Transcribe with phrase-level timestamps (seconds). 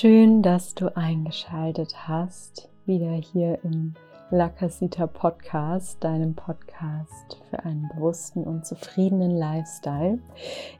[0.00, 3.94] Schön, dass du eingeschaltet hast, wieder hier im
[4.30, 10.20] La Casita Podcast, deinem Podcast für einen bewussten und zufriedenen Lifestyle.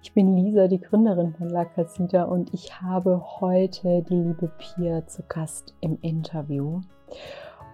[0.05, 5.05] Ich bin Lisa, die Gründerin von La Casita und ich habe heute die liebe Pia
[5.09, 6.81] zu Gast im Interview.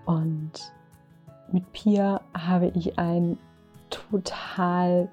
[0.07, 0.73] Und
[1.53, 3.37] mit Pia habe ich ein
[3.91, 5.11] total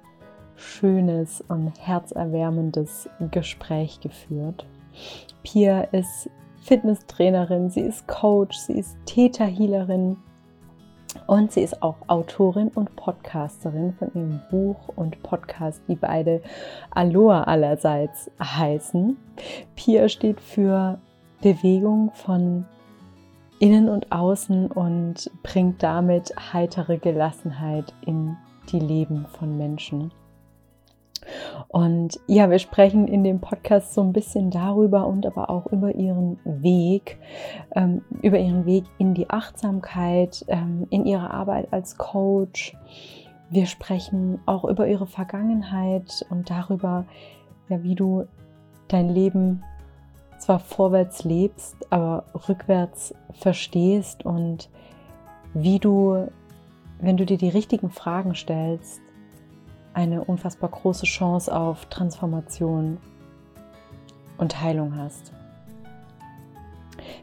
[0.55, 4.66] schönes und herzerwärmendes Gespräch geführt.
[5.44, 6.30] Pia ist
[6.61, 10.18] Fitnesstrainerin, sie ist Coach, sie ist Täterhealerin
[11.28, 16.42] und sie ist auch Autorin und Podcasterin von ihrem Buch und Podcast, die beide
[16.92, 19.18] Aloha allerseits heißen.
[19.75, 21.00] Pia steht für
[21.42, 22.65] Bewegung von
[23.60, 28.37] innen und außen und bringt damit heitere Gelassenheit in
[28.71, 30.12] die Leben von Menschen.
[31.68, 35.95] Und ja, wir sprechen in dem Podcast so ein bisschen darüber und aber auch über
[35.95, 37.20] ihren Weg,
[37.75, 42.76] ähm, über ihren Weg in die Achtsamkeit, ähm, in ihre Arbeit als Coach.
[43.50, 47.06] Wir sprechen auch über ihre Vergangenheit und darüber,
[47.70, 48.26] ja, wie du
[48.88, 49.64] dein Leben
[50.38, 54.70] zwar vorwärts lebst, aber rückwärts verstehst und
[55.54, 56.28] wie du,
[57.00, 59.02] wenn du dir die richtigen Fragen stellst,
[59.94, 62.97] eine unfassbar große Chance auf Transformation
[64.38, 65.33] und Heilung hast.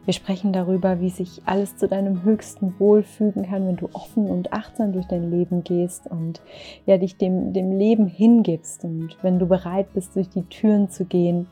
[0.05, 4.28] Wir sprechen darüber, wie sich alles zu deinem höchsten Wohl fügen kann, wenn du offen
[4.28, 6.41] und achtsam durch dein Leben gehst und
[6.86, 11.05] ja, dich dem, dem Leben hingibst und wenn du bereit bist, durch die Türen zu
[11.05, 11.47] gehen,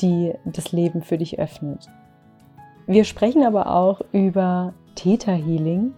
[0.00, 1.88] die das Leben für dich öffnet.
[2.86, 5.92] Wir sprechen aber auch über Theta Healing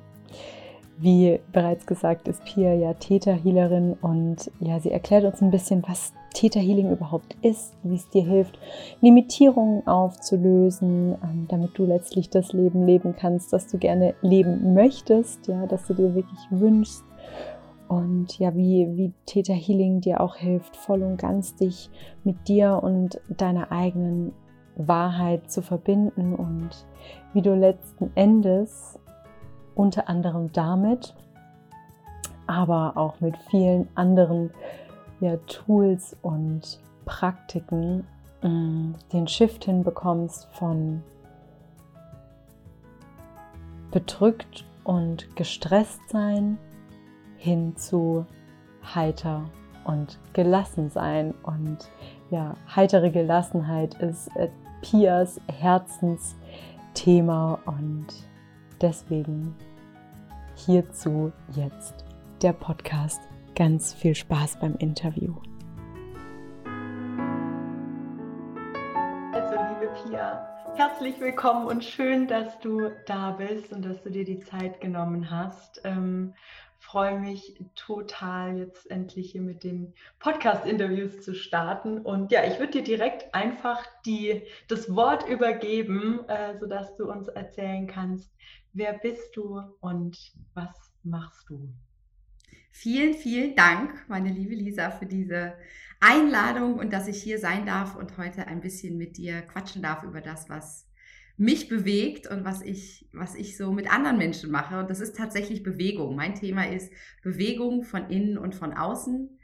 [0.97, 6.13] wie bereits gesagt, ist Pia ja Theta-Healerin und ja, sie erklärt uns ein bisschen, was
[6.35, 8.59] Theta-Healing überhaupt ist, wie es dir hilft,
[9.01, 15.47] Limitierungen aufzulösen, ähm, damit du letztlich das Leben leben kannst, das du gerne leben möchtest,
[15.49, 17.05] ja, dass du dir wirklich wünschst.
[17.89, 21.91] Und ja, wie, wie Theta Healing dir auch hilft, voll und ganz dich
[22.25, 24.33] mit dir und deiner eigenen
[24.77, 26.71] Wahrheit zu verbinden und
[27.33, 28.99] wie du letzten Endes
[29.75, 31.15] unter anderem damit,
[32.47, 34.51] aber auch mit vielen anderen
[35.21, 38.07] ja, Tools und Praktiken
[38.43, 41.03] mh, mm, den Shift hinbekommst von
[43.91, 46.59] bedrückt und gestresst sein
[47.37, 48.27] hin zu
[48.95, 49.45] heiter
[49.85, 51.35] und gelassen sein.
[51.43, 51.91] Und
[52.31, 54.49] ja, heitere Gelassenheit ist äh,
[54.83, 58.07] Pias Herzensthema und
[58.81, 59.55] deswegen
[60.57, 62.05] hierzu jetzt
[62.43, 63.21] der Podcast.
[63.55, 65.35] Ganz viel Spaß beim Interview.
[69.33, 74.25] Also, liebe Pia, herzlich willkommen und schön, dass du da bist und dass du dir
[74.25, 75.81] die Zeit genommen hast.
[75.85, 76.35] Ähm,
[76.85, 81.99] freue mich total, jetzt endlich hier mit den Podcast-Interviews zu starten.
[81.99, 87.29] Und ja, ich würde dir direkt einfach die, das Wort übergeben, äh, sodass du uns
[87.29, 88.31] erzählen kannst,
[88.75, 90.19] wer bist du und
[90.53, 91.73] was machst du?
[92.71, 95.55] Vielen, vielen Dank, meine liebe Lisa, für diese
[96.01, 100.03] Einladung und dass ich hier sein darf und heute ein bisschen mit dir quatschen darf
[100.03, 100.89] über das, was
[101.37, 104.79] mich bewegt und was ich, was ich so mit anderen Menschen mache.
[104.79, 106.17] Und das ist tatsächlich Bewegung.
[106.17, 106.93] Mein Thema ist
[107.23, 109.39] Bewegung von innen und von außen.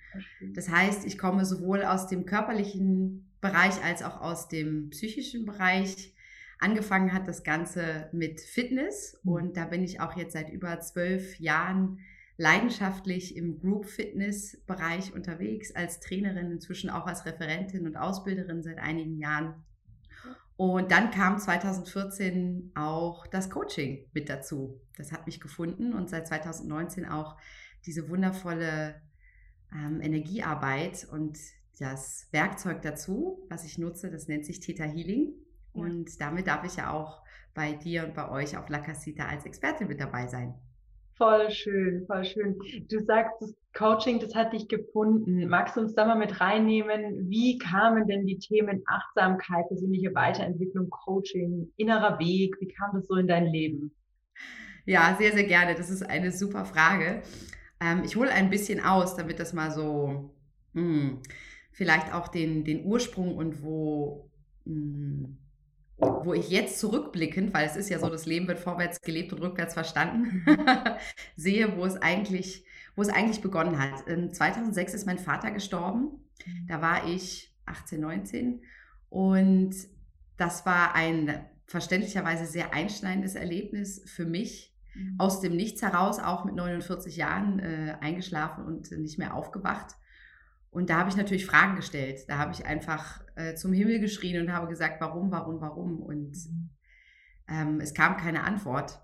[0.54, 6.14] Das heißt, ich komme sowohl aus dem körperlichen Bereich als auch aus dem psychischen Bereich.
[6.60, 9.32] Angefangen hat das Ganze mit Fitness mhm.
[9.32, 12.00] und da bin ich auch jetzt seit über zwölf Jahren
[12.36, 18.78] leidenschaftlich im Group Fitness Bereich unterwegs, als Trainerin, inzwischen auch als Referentin und Ausbilderin seit
[18.78, 19.64] einigen Jahren.
[20.56, 24.80] Und dann kam 2014 auch das Coaching mit dazu.
[24.96, 27.38] Das hat mich gefunden und seit 2019 auch
[27.86, 29.00] diese wundervolle
[29.72, 31.38] ähm, Energiearbeit und
[31.78, 35.32] das Werkzeug dazu, was ich nutze, das nennt sich Theta Healing.
[35.72, 37.22] Und damit darf ich ja auch
[37.54, 40.54] bei dir und bei euch auf La Casita als Expertin mit dabei sein.
[41.16, 42.58] Voll schön, voll schön.
[42.88, 45.46] Du sagst, das Coaching, das hat dich gefunden.
[45.48, 47.28] Magst du uns da mal mit reinnehmen?
[47.28, 52.56] Wie kamen denn die Themen Achtsamkeit, persönliche Weiterentwicklung, Coaching, innerer Weg?
[52.60, 53.92] Wie kam das so in dein Leben?
[54.86, 55.74] Ja, sehr, sehr gerne.
[55.74, 57.22] Das ist eine super Frage.
[57.80, 60.30] Ähm, ich hole ein bisschen aus, damit das mal so
[60.72, 61.18] mh, hm,
[61.70, 64.30] vielleicht auch den, den Ursprung und wo
[64.64, 65.38] mh, hm,
[66.00, 69.42] wo ich jetzt zurückblickend, weil es ist ja so, das Leben wird vorwärts gelebt und
[69.42, 70.44] rückwärts verstanden,
[71.36, 72.64] sehe, wo es eigentlich,
[72.96, 74.04] wo es eigentlich begonnen hat.
[74.06, 76.10] 2006 ist mein Vater gestorben.
[76.68, 78.62] Da war ich 18, 19
[79.10, 79.74] und
[80.36, 84.74] das war ein verständlicherweise sehr einschneidendes Erlebnis für mich.
[84.94, 85.16] Mhm.
[85.18, 89.94] Aus dem Nichts heraus, auch mit 49 Jahren äh, eingeschlafen und nicht mehr aufgewacht.
[90.70, 92.24] Und da habe ich natürlich Fragen gestellt.
[92.28, 96.00] Da habe ich einfach äh, zum Himmel geschrien und habe gesagt, warum, warum, warum.
[96.00, 96.70] Und mhm.
[97.48, 99.00] ähm, es kam keine Antwort.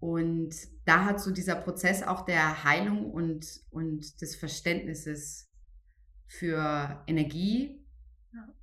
[0.00, 0.54] Und
[0.84, 5.48] da hat so dieser Prozess auch der Heilung und, und des Verständnisses
[6.26, 7.86] für Energie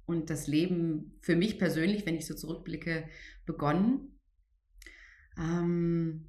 [0.05, 3.07] und das Leben für mich persönlich, wenn ich so zurückblicke,
[3.45, 4.19] begonnen.
[5.37, 6.28] Ähm,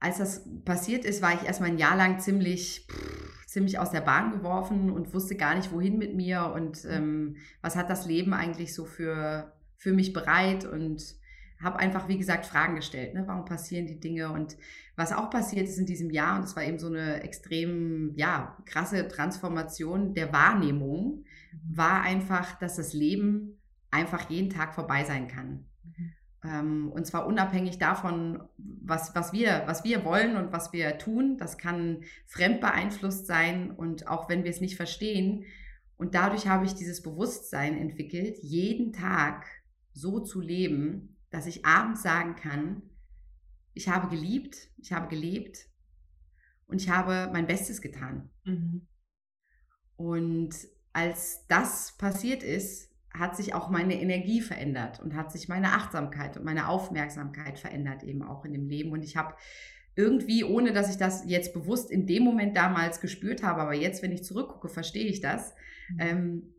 [0.00, 4.00] als das passiert ist, war ich erstmal ein Jahr lang ziemlich, pff, ziemlich aus der
[4.00, 6.90] Bahn geworfen und wusste gar nicht, wohin mit mir und mhm.
[6.90, 11.16] ähm, was hat das Leben eigentlich so für, für mich bereit und
[11.60, 13.14] habe einfach, wie gesagt, Fragen gestellt.
[13.14, 13.24] Ne?
[13.26, 14.30] Warum passieren die Dinge?
[14.30, 14.56] Und
[14.94, 18.56] was auch passiert ist in diesem Jahr, und das war eben so eine extrem, ja,
[18.64, 21.76] krasse Transformation der Wahrnehmung, mhm.
[21.76, 23.60] war einfach, dass das Leben
[23.90, 25.64] einfach jeden Tag vorbei sein kann.
[25.82, 26.12] Mhm.
[26.44, 31.36] Ähm, und zwar unabhängig davon, was, was, wir, was wir wollen und was wir tun.
[31.36, 35.44] Das kann fremd beeinflusst sein und auch wenn wir es nicht verstehen.
[35.96, 39.46] Und dadurch habe ich dieses Bewusstsein entwickelt, jeden Tag
[39.92, 42.82] so zu leben, dass ich abends sagen kann,
[43.74, 45.68] ich habe geliebt, ich habe gelebt
[46.66, 48.30] und ich habe mein Bestes getan.
[48.44, 48.86] Mhm.
[49.96, 50.54] Und
[50.92, 52.87] als das passiert ist,
[53.18, 58.02] hat sich auch meine Energie verändert und hat sich meine Achtsamkeit und meine Aufmerksamkeit verändert
[58.02, 58.92] eben auch in dem Leben.
[58.92, 59.34] Und ich habe
[59.96, 64.02] irgendwie, ohne dass ich das jetzt bewusst in dem Moment damals gespürt habe, aber jetzt,
[64.02, 65.54] wenn ich zurückgucke, verstehe ich das,
[65.90, 65.98] mhm.
[65.98, 66.54] ähm,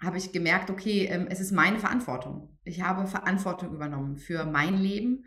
[0.00, 2.56] habe ich gemerkt, okay, ähm, es ist meine Verantwortung.
[2.64, 5.24] Ich habe Verantwortung übernommen für mein Leben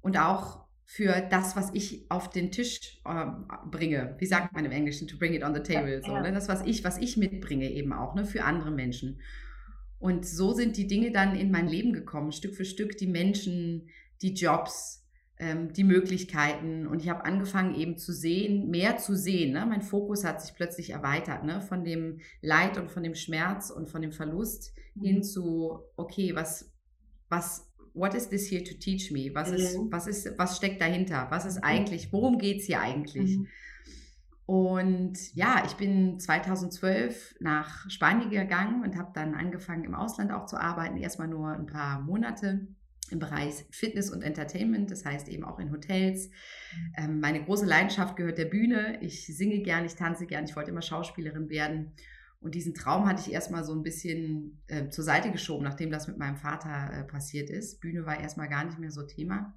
[0.00, 3.26] und auch für das, was ich auf den Tisch äh,
[3.70, 4.16] bringe.
[4.18, 5.06] Wie sagt man im Englischen?
[5.06, 6.00] To bring it on the table.
[6.02, 6.32] So, ne?
[6.32, 8.24] Das, was ich, was ich mitbringe, eben auch ne?
[8.24, 9.20] für andere Menschen.
[9.98, 13.88] Und so sind die Dinge dann in mein Leben gekommen, Stück für Stück, die Menschen,
[14.22, 15.04] die Jobs,
[15.38, 16.86] ähm, die Möglichkeiten.
[16.86, 19.52] Und ich habe angefangen eben zu sehen, mehr zu sehen.
[19.52, 19.66] Ne?
[19.66, 21.60] Mein Fokus hat sich plötzlich erweitert, ne?
[21.60, 25.04] von dem Leid und von dem Schmerz und von dem Verlust mhm.
[25.04, 26.72] hin zu, okay, was,
[27.28, 29.30] was, what is this here to teach me?
[29.32, 29.92] Was ist, mhm.
[29.92, 31.26] was ist, was steckt dahinter?
[31.30, 31.64] Was ist mhm.
[31.64, 33.38] eigentlich, worum geht es hier eigentlich?
[33.38, 33.48] Mhm.
[34.48, 40.46] Und ja, ich bin 2012 nach Spanien gegangen und habe dann angefangen, im Ausland auch
[40.46, 40.96] zu arbeiten.
[40.96, 42.66] Erstmal nur ein paar Monate
[43.10, 46.30] im Bereich Fitness und Entertainment, das heißt eben auch in Hotels.
[46.96, 48.96] Ähm, meine große Leidenschaft gehört der Bühne.
[49.02, 51.92] Ich singe gern, ich tanze gern, ich wollte immer Schauspielerin werden.
[52.40, 56.08] Und diesen Traum hatte ich erstmal so ein bisschen äh, zur Seite geschoben, nachdem das
[56.08, 57.82] mit meinem Vater äh, passiert ist.
[57.82, 59.52] Bühne war erstmal gar nicht mehr so Thema.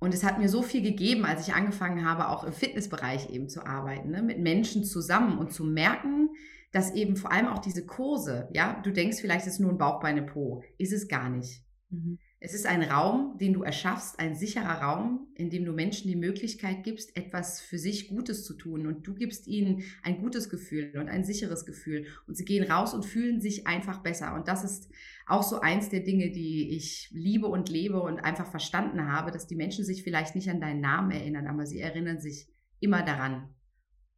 [0.00, 3.48] Und es hat mir so viel gegeben, als ich angefangen habe, auch im Fitnessbereich eben
[3.48, 4.22] zu arbeiten, ne?
[4.22, 6.30] mit Menschen zusammen und zu merken,
[6.72, 9.78] dass eben vor allem auch diese Kurse, ja, du denkst vielleicht, es ist nur ein
[9.78, 10.62] Bauch, Beine, Po.
[10.76, 11.64] Ist es gar nicht.
[11.90, 12.18] Mhm.
[12.40, 16.14] Es ist ein Raum, den du erschaffst, ein sicherer Raum, in dem du Menschen die
[16.14, 18.86] Möglichkeit gibst, etwas für sich Gutes zu tun.
[18.86, 22.06] Und du gibst ihnen ein gutes Gefühl und ein sicheres Gefühl.
[22.28, 24.34] Und sie gehen raus und fühlen sich einfach besser.
[24.36, 24.88] Und das ist
[25.28, 29.46] auch so eins der Dinge, die ich liebe und lebe und einfach verstanden habe, dass
[29.46, 32.48] die Menschen sich vielleicht nicht an deinen Namen erinnern, aber sie erinnern sich
[32.80, 33.54] immer daran,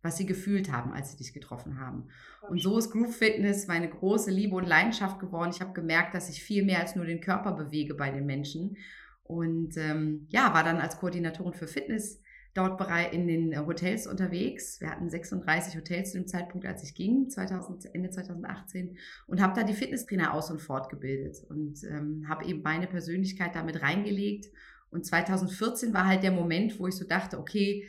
[0.02, 2.08] was sie gefühlt haben, als sie dich getroffen haben.
[2.48, 5.50] Und so ist Group Fitness meine große Liebe und Leidenschaft geworden.
[5.52, 8.76] Ich habe gemerkt, dass ich viel mehr als nur den Körper bewege bei den Menschen.
[9.24, 12.22] Und ähm, ja, war dann als Koordinatorin für Fitness
[12.54, 12.80] dort
[13.12, 14.80] in den Hotels unterwegs.
[14.80, 19.54] Wir hatten 36 Hotels zu dem Zeitpunkt, als ich ging, 2000, Ende 2018, und habe
[19.54, 24.46] da die Fitnesstrainer aus und fortgebildet und ähm, habe eben meine Persönlichkeit damit reingelegt.
[24.90, 27.86] Und 2014 war halt der Moment, wo ich so dachte, okay,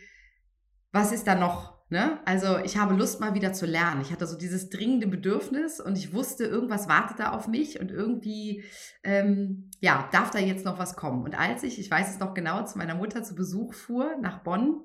[0.91, 2.19] was ist da noch Ne?
[2.23, 3.99] Also ich habe Lust mal wieder zu lernen.
[4.01, 7.91] Ich hatte so dieses dringende Bedürfnis und ich wusste, irgendwas wartet da auf mich und
[7.91, 8.63] irgendwie,
[9.03, 11.25] ähm, ja, darf da jetzt noch was kommen.
[11.25, 14.39] Und als ich, ich weiß es noch genau, zu meiner Mutter zu Besuch fuhr nach
[14.39, 14.79] Bonn,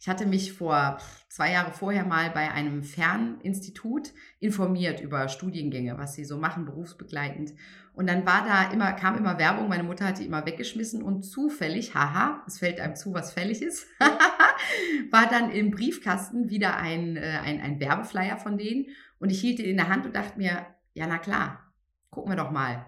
[0.00, 0.98] ich hatte mich vor
[1.28, 7.54] zwei Jahre vorher mal bei einem Ferninstitut informiert über Studiengänge, was sie so machen, berufsbegleitend.
[7.92, 11.24] Und dann war da immer, kam immer Werbung, meine Mutter hat die immer weggeschmissen und
[11.24, 13.86] zufällig, haha, es fällt einem zu, was fällig ist,
[15.10, 18.86] war dann im Briefkasten wieder ein, äh, ein, ein Werbeflyer von denen
[19.18, 21.72] und ich hielt ihn in der Hand und dachte mir, ja, na klar,
[22.10, 22.86] gucken wir doch mal.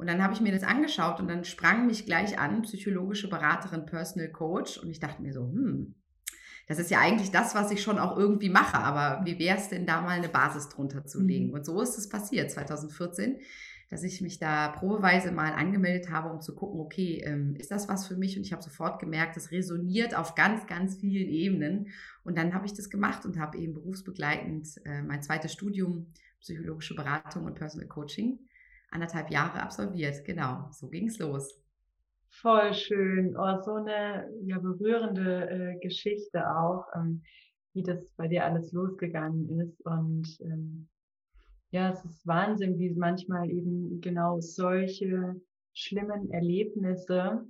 [0.00, 3.84] Und dann habe ich mir das angeschaut und dann sprang mich gleich an, psychologische Beraterin,
[3.84, 4.78] Personal Coach.
[4.78, 5.94] Und ich dachte mir so, hm,
[6.66, 9.68] das ist ja eigentlich das, was ich schon auch irgendwie mache, aber wie wäre es
[9.68, 11.48] denn da mal eine Basis drunter zu legen?
[11.48, 11.54] Mhm.
[11.54, 13.38] Und so ist es passiert 2014
[13.90, 17.88] dass ich mich da probeweise mal angemeldet habe, um zu gucken, okay, ähm, ist das
[17.88, 18.36] was für mich?
[18.36, 21.88] Und ich habe sofort gemerkt, es resoniert auf ganz, ganz vielen Ebenen.
[22.22, 26.06] Und dann habe ich das gemacht und habe eben berufsbegleitend äh, mein zweites Studium
[26.40, 28.38] psychologische Beratung und Personal Coaching.
[28.92, 31.59] Anderthalb Jahre absolviert, genau, so ging es los.
[32.30, 33.36] Voll schön.
[33.36, 37.22] Oh, so eine ja, berührende äh, Geschichte auch, ähm,
[37.74, 39.84] wie das bei dir alles losgegangen ist.
[39.84, 40.88] Und ähm,
[41.70, 45.40] ja, es ist Wahnsinn, wie manchmal eben genau solche
[45.74, 47.46] schlimmen Erlebnisse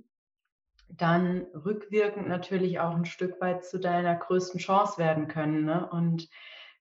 [0.97, 5.65] dann rückwirkend natürlich auch ein Stück weit zu deiner größten Chance werden können.
[5.65, 5.87] Ne?
[5.89, 6.27] Und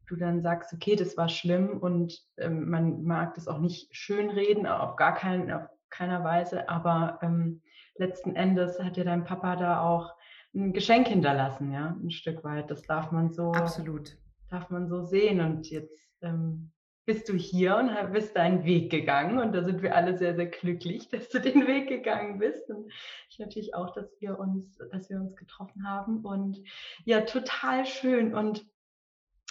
[0.06, 4.66] du dann sagst, okay, das war schlimm und ähm, man mag das auch nicht schönreden,
[4.66, 7.62] auf gar keinen, auf keiner Weise, aber ähm,
[8.00, 10.14] letzten Endes hat dir dein Papa da auch
[10.54, 12.70] ein Geschenk hinterlassen, ja, ein Stück weit.
[12.70, 14.16] Das darf man so, absolut,
[14.48, 15.40] darf man so sehen.
[15.40, 16.72] Und jetzt ähm,
[17.04, 19.38] bist du hier und bist deinen Weg gegangen.
[19.38, 22.68] Und da sind wir alle sehr, sehr glücklich, dass du den Weg gegangen bist.
[22.70, 22.90] Und
[23.28, 26.24] ich natürlich auch, dass wir uns, dass wir uns getroffen haben.
[26.24, 26.58] Und
[27.04, 28.34] ja, total schön.
[28.34, 28.66] Und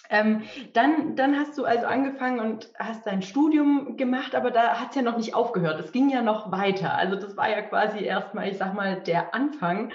[0.09, 0.41] ähm,
[0.73, 4.95] dann, dann hast du also angefangen und hast dein Studium gemacht, aber da hat es
[4.95, 5.79] ja noch nicht aufgehört.
[5.79, 6.95] Es ging ja noch weiter.
[6.95, 9.91] Also das war ja quasi erstmal, ich sag mal, der Anfang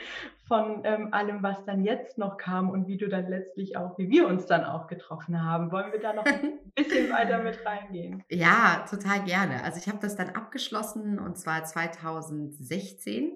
[0.47, 4.11] von ähm, allem, was dann jetzt noch kam und wie du dann letztlich auch, wie
[4.11, 5.73] wir uns dann auch getroffen haben.
[5.73, 8.23] Wollen wir da noch ein bisschen weiter mit reingehen?
[8.31, 9.65] Ja, total gerne.
[9.65, 13.33] Also ich habe das dann abgeschlossen und zwar 2016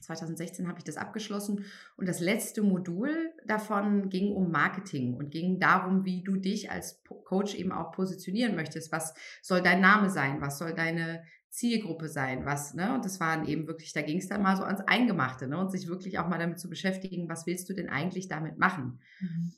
[0.00, 1.64] 2016 habe ich das abgeschlossen
[1.96, 7.02] und das letzte Modul davon ging um Marketing und ging darum, wie du dich als
[7.24, 8.92] Coach eben auch positionieren möchtest.
[8.92, 10.40] Was soll dein Name sein?
[10.40, 12.44] Was soll deine Zielgruppe sein?
[12.44, 12.94] Was, ne?
[12.94, 15.58] Und das waren eben wirklich, da ging es dann mal so ans Eingemachte, ne?
[15.58, 19.00] Und sich wirklich auch mal damit zu beschäftigen, was willst du denn eigentlich damit machen?
[19.20, 19.52] Mhm.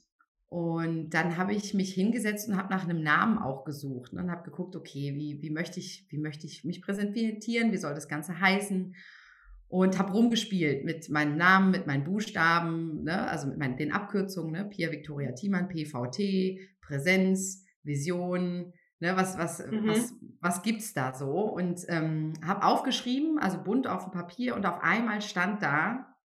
[0.53, 4.21] Und dann habe ich mich hingesetzt und habe nach einem Namen auch gesucht ne?
[4.21, 7.95] und habe geguckt, okay, wie, wie, möchte ich, wie möchte ich mich präsentieren, wie soll
[7.95, 8.95] das Ganze heißen?
[9.73, 13.27] Und habe rumgespielt mit meinem Namen, mit meinen Buchstaben, ne?
[13.27, 14.67] also mit meinen, den Abkürzungen, ne?
[14.67, 19.17] Pia Victoria Thiemann, PVT, Präsenz, Vision, ne?
[19.17, 19.87] was, was, mhm.
[19.87, 21.31] was, was gibt's da so?
[21.31, 26.19] Und ähm, habe aufgeschrieben, also bunt auf dem Papier und auf einmal stand da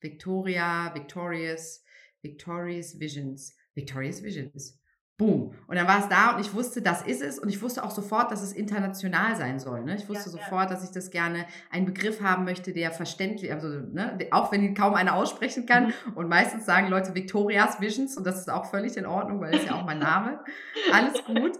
[0.00, 1.84] Victoria, Victorious,
[2.20, 4.81] Victorious Visions, Victorious Visions.
[5.22, 5.54] Boom.
[5.68, 7.38] Und dann war es da und ich wusste, das ist es.
[7.38, 9.84] Und ich wusste auch sofort, dass es international sein soll.
[9.84, 9.94] Ne?
[9.94, 10.74] Ich wusste ja, sofort, ja.
[10.74, 14.74] dass ich das gerne einen Begriff haben möchte, der verständlich, also ne, auch wenn ihn
[14.74, 15.86] kaum einer aussprechen kann.
[15.86, 15.92] Mhm.
[16.16, 19.60] Und meistens sagen Leute Victoria's Visions und das ist auch völlig in Ordnung, weil das
[19.60, 20.40] ist ja auch mein Name.
[20.92, 21.56] Alles gut.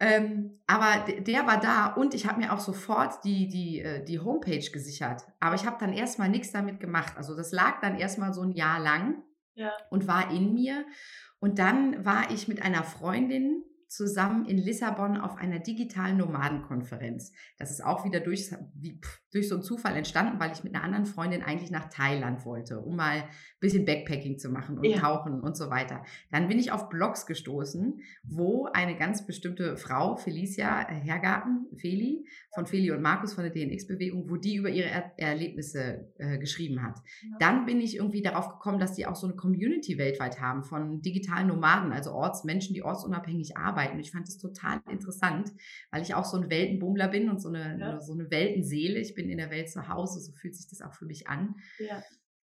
[0.00, 4.20] Ähm, aber der war da und ich habe mir auch sofort die, die, äh, die
[4.20, 5.22] Homepage gesichert.
[5.38, 7.12] Aber ich habe dann erstmal nichts damit gemacht.
[7.18, 9.22] Also das lag dann erstmal so ein Jahr lang
[9.54, 9.70] ja.
[9.90, 10.86] und war in mir.
[11.42, 17.32] Und dann war ich mit einer Freundin zusammen in Lissabon auf einer digitalen Nomadenkonferenz.
[17.58, 18.98] Das ist auch wieder durch, wie,
[19.30, 22.80] durch so einen Zufall entstanden, weil ich mit einer anderen Freundin eigentlich nach Thailand wollte,
[22.80, 23.28] um mal ein
[23.60, 24.98] bisschen Backpacking zu machen und ja.
[24.98, 26.04] tauchen und so weiter.
[26.30, 32.64] Dann bin ich auf Blogs gestoßen, wo eine ganz bestimmte Frau, Felicia Hergarten, Feli, von
[32.64, 36.98] Feli und Markus von der DNX-Bewegung, wo die über ihre er Erlebnisse äh, geschrieben hat.
[37.22, 37.36] Ja.
[37.40, 41.02] Dann bin ich irgendwie darauf gekommen, dass die auch so eine Community weltweit haben von
[41.02, 43.81] digitalen Nomaden, also Ortsmenschen, die ortsunabhängig arbeiten.
[43.90, 45.50] Und ich fand das total interessant,
[45.90, 48.00] weil ich auch so ein Weltenbummler bin und so eine, ja.
[48.00, 49.00] so eine Weltenseele.
[49.00, 51.28] Ich bin bin in der Welt zu Hause, so fühlt sich das auch für mich
[51.28, 51.56] an.
[51.78, 52.02] Ja.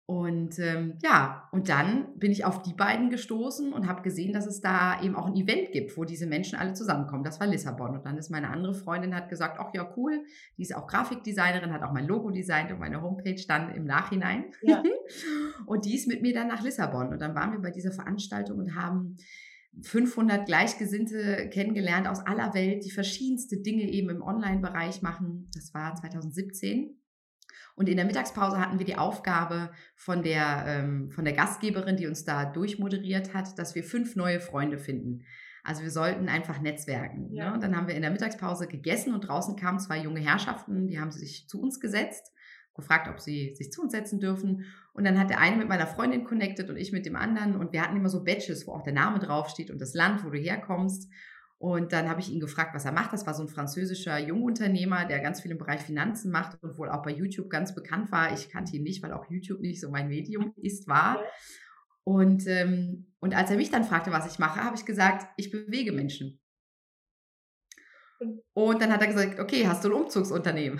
[0.07, 4.45] Und ähm, ja, und dann bin ich auf die beiden gestoßen und habe gesehen, dass
[4.45, 7.23] es da eben auch ein Event gibt, wo diese Menschen alle zusammenkommen.
[7.23, 7.91] Das war Lissabon.
[7.91, 10.25] Und dann ist meine andere Freundin hat gesagt, ach ja, cool,
[10.57, 14.45] die ist auch Grafikdesignerin, hat auch mein Logo designt und meine Homepage dann im Nachhinein.
[14.63, 14.83] Ja.
[15.65, 17.07] und die ist mit mir dann nach Lissabon.
[17.09, 19.15] Und dann waren wir bei dieser Veranstaltung und haben
[19.81, 25.49] 500 Gleichgesinnte kennengelernt aus aller Welt, die verschiedenste Dinge eben im Online-Bereich machen.
[25.53, 26.97] Das war 2017.
[27.75, 32.07] Und in der Mittagspause hatten wir die Aufgabe von der, ähm, von der Gastgeberin, die
[32.07, 35.23] uns da durchmoderiert hat, dass wir fünf neue Freunde finden.
[35.63, 37.29] Also wir sollten einfach netzwerken.
[37.29, 37.37] Ne?
[37.37, 37.49] Ja.
[37.49, 37.53] Ne?
[37.53, 40.99] Und dann haben wir in der Mittagspause gegessen und draußen kamen zwei junge Herrschaften, die
[40.99, 42.33] haben sich zu uns gesetzt
[42.73, 44.65] gefragt, ob sie sich zu uns setzen dürfen.
[44.93, 47.55] Und dann hat der eine mit meiner Freundin connected und ich mit dem anderen.
[47.55, 50.29] Und wir hatten immer so Badges, wo auch der Name draufsteht und das Land, wo
[50.29, 51.09] du herkommst.
[51.57, 53.13] Und dann habe ich ihn gefragt, was er macht.
[53.13, 56.89] Das war so ein französischer Jungunternehmer, der ganz viel im Bereich Finanzen macht und wohl
[56.89, 58.33] auch bei YouTube ganz bekannt war.
[58.33, 61.19] Ich kannte ihn nicht, weil auch YouTube nicht so mein Medium ist, war.
[62.03, 65.51] Und, ähm, und als er mich dann fragte, was ich mache, habe ich gesagt, ich
[65.51, 66.39] bewege Menschen.
[68.53, 70.79] Und dann hat er gesagt, okay, hast du ein Umzugsunternehmen?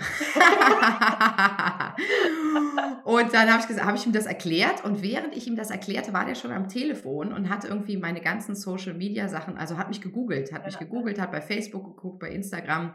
[3.04, 5.70] und dann habe ich, gesagt, hab ich ihm das erklärt und während ich ihm das
[5.70, 9.76] erklärte, war der schon am Telefon und hat irgendwie meine ganzen Social Media Sachen, also
[9.78, 12.94] hat mich gegoogelt, hat mich gegoogelt, hat bei Facebook geguckt, bei Instagram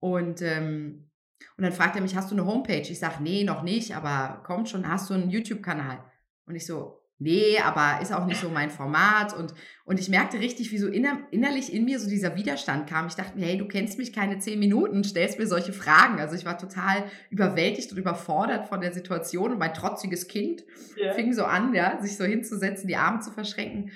[0.00, 1.10] und ähm,
[1.56, 2.80] und dann fragt er mich, hast du eine Homepage?
[2.80, 6.02] Ich sage, nee, noch nicht, aber kommt schon, hast du einen YouTube-Kanal?
[6.46, 9.36] Und ich so, nee, aber ist auch nicht so mein Format.
[9.36, 9.54] Und,
[9.84, 13.06] und ich merkte richtig, wie so inner, innerlich in mir so dieser Widerstand kam.
[13.06, 16.20] Ich dachte mir, hey, du kennst mich keine zehn Minuten, stellst mir solche Fragen.
[16.20, 19.52] Also ich war total überwältigt und überfordert von der Situation.
[19.52, 20.64] Und mein trotziges Kind
[20.96, 21.14] yeah.
[21.14, 23.90] fing so an, ja, sich so hinzusetzen, die Arme zu verschränken.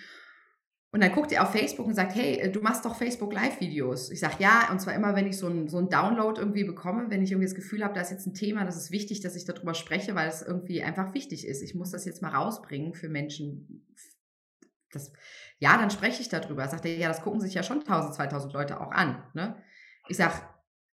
[0.91, 4.11] Und dann guckt er auf Facebook und sagt, hey, äh, du machst doch Facebook Live-Videos.
[4.11, 7.23] Ich sage, ja, und zwar immer, wenn ich so einen so Download irgendwie bekomme, wenn
[7.23, 9.45] ich irgendwie das Gefühl habe, da ist jetzt ein Thema, das ist wichtig, dass ich
[9.45, 11.63] darüber spreche, weil es irgendwie einfach wichtig ist.
[11.63, 13.87] Ich muss das jetzt mal rausbringen für Menschen.
[14.91, 15.13] Das,
[15.59, 16.67] ja, dann spreche ich darüber.
[16.69, 19.23] Sagt er, ja, das gucken sich ja schon 1000, 2000 Leute auch an.
[19.35, 19.63] Ne?
[20.09, 20.41] Ich sage,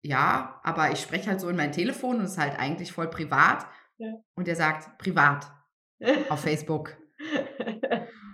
[0.02, 3.08] ja, aber ich spreche halt so in mein Telefon und es ist halt eigentlich voll
[3.08, 3.64] privat.
[3.98, 4.12] Ja.
[4.34, 5.52] Und er sagt, privat
[6.28, 6.96] auf Facebook.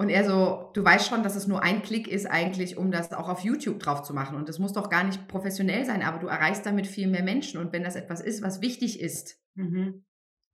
[0.00, 3.12] Und er so, du weißt schon, dass es nur ein Klick ist eigentlich, um das
[3.12, 4.36] auch auf YouTube drauf zu machen.
[4.36, 7.60] Und das muss doch gar nicht professionell sein, aber du erreichst damit viel mehr Menschen.
[7.60, 10.04] Und wenn das etwas ist, was wichtig ist, mhm.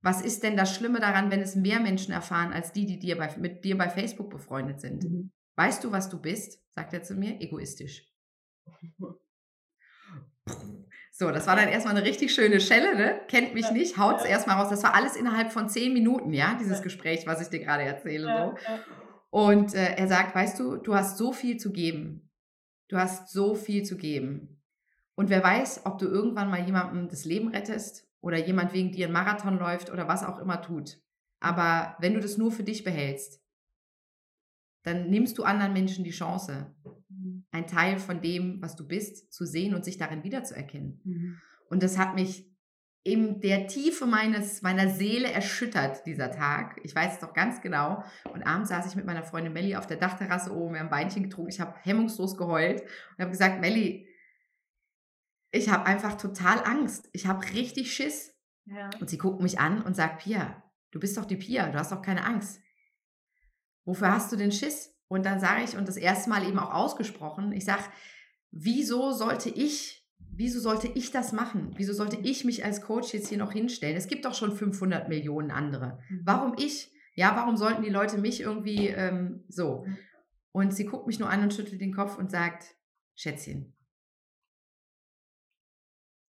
[0.01, 3.19] was ist denn das Schlimme daran, wenn es mehr Menschen erfahren, als die, die dir
[3.19, 5.03] bei, mit dir bei Facebook befreundet sind?
[5.03, 5.31] Mhm.
[5.57, 6.59] Weißt du, was du bist?
[6.71, 8.11] sagt er zu mir, egoistisch.
[11.17, 13.21] So, das war dann erstmal eine richtig schöne Schelle, ne?
[13.29, 14.69] Kennt mich nicht, haut es erstmal raus.
[14.69, 18.55] Das war alles innerhalb von zehn Minuten, ja, dieses Gespräch, was ich dir gerade erzähle.
[18.67, 18.75] So.
[19.35, 22.31] Und äh, er sagt, weißt du, du hast so viel zu geben.
[22.87, 24.63] Du hast so viel zu geben.
[25.15, 29.07] Und wer weiß, ob du irgendwann mal jemandem das Leben rettest oder jemand wegen dir
[29.07, 31.01] einen Marathon läuft oder was auch immer tut.
[31.41, 33.43] Aber wenn du das nur für dich behältst,
[34.83, 36.73] dann nimmst du anderen Menschen die Chance,
[37.09, 37.45] mhm.
[37.51, 41.01] ein Teil von dem, was du bist, zu sehen und sich darin wiederzuerkennen.
[41.03, 41.41] Mhm.
[41.69, 42.54] Und das hat mich
[43.05, 46.79] in der Tiefe meines, meiner Seele erschüttert, dieser Tag.
[46.81, 48.03] Ich weiß es doch ganz genau.
[48.33, 51.21] Und abends saß ich mit meiner Freundin Melli auf der Dachterrasse oben, wir haben Beinchen
[51.21, 51.51] getrunken.
[51.51, 54.07] Ich habe hemmungslos geheult und habe gesagt, Melli,
[55.51, 57.07] ich habe einfach total Angst.
[57.13, 58.33] Ich habe richtig Schiss.
[58.65, 58.89] Ja.
[58.99, 61.91] Und sie guckt mich an und sagt, Pia, du bist doch die Pia, du hast
[61.91, 62.59] doch keine Angst.
[63.83, 64.95] Wofür hast du den Schiss?
[65.07, 67.83] Und dann sage ich, und das erste Mal eben auch ausgesprochen, ich sage,
[68.49, 70.04] wieso sollte ich
[70.37, 71.73] wieso sollte ich das machen?
[71.77, 73.95] Wieso sollte ich mich als Coach jetzt hier noch hinstellen?
[73.95, 75.99] Es gibt doch schon 500 Millionen andere.
[76.09, 76.21] Mhm.
[76.23, 76.91] Warum ich?
[77.15, 79.85] Ja, warum sollten die Leute mich irgendwie ähm, so?
[79.85, 79.97] Mhm.
[80.51, 82.75] Und sie guckt mich nur an und schüttelt den Kopf und sagt,
[83.15, 83.73] Schätzchen,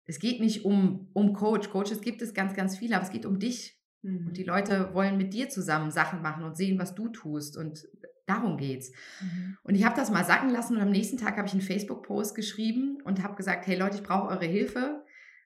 [0.06, 1.70] es geht nicht um, um Coach.
[1.70, 3.80] Coaches gibt es ganz, ganz viele, aber es geht um dich.
[4.02, 4.28] Mhm.
[4.28, 7.56] Und die Leute wollen mit dir zusammen Sachen machen und sehen, was du tust.
[7.56, 7.86] Und
[8.26, 8.90] Darum geht's.
[9.20, 9.56] Mhm.
[9.62, 12.34] Und ich habe das mal sacken lassen und am nächsten Tag habe ich einen Facebook-Post
[12.34, 15.04] geschrieben und habe gesagt, hey Leute, ich brauche eure Hilfe.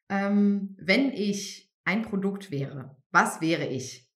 [0.08, 4.08] Ähm, wenn ich ein Produkt wäre, was wäre ich?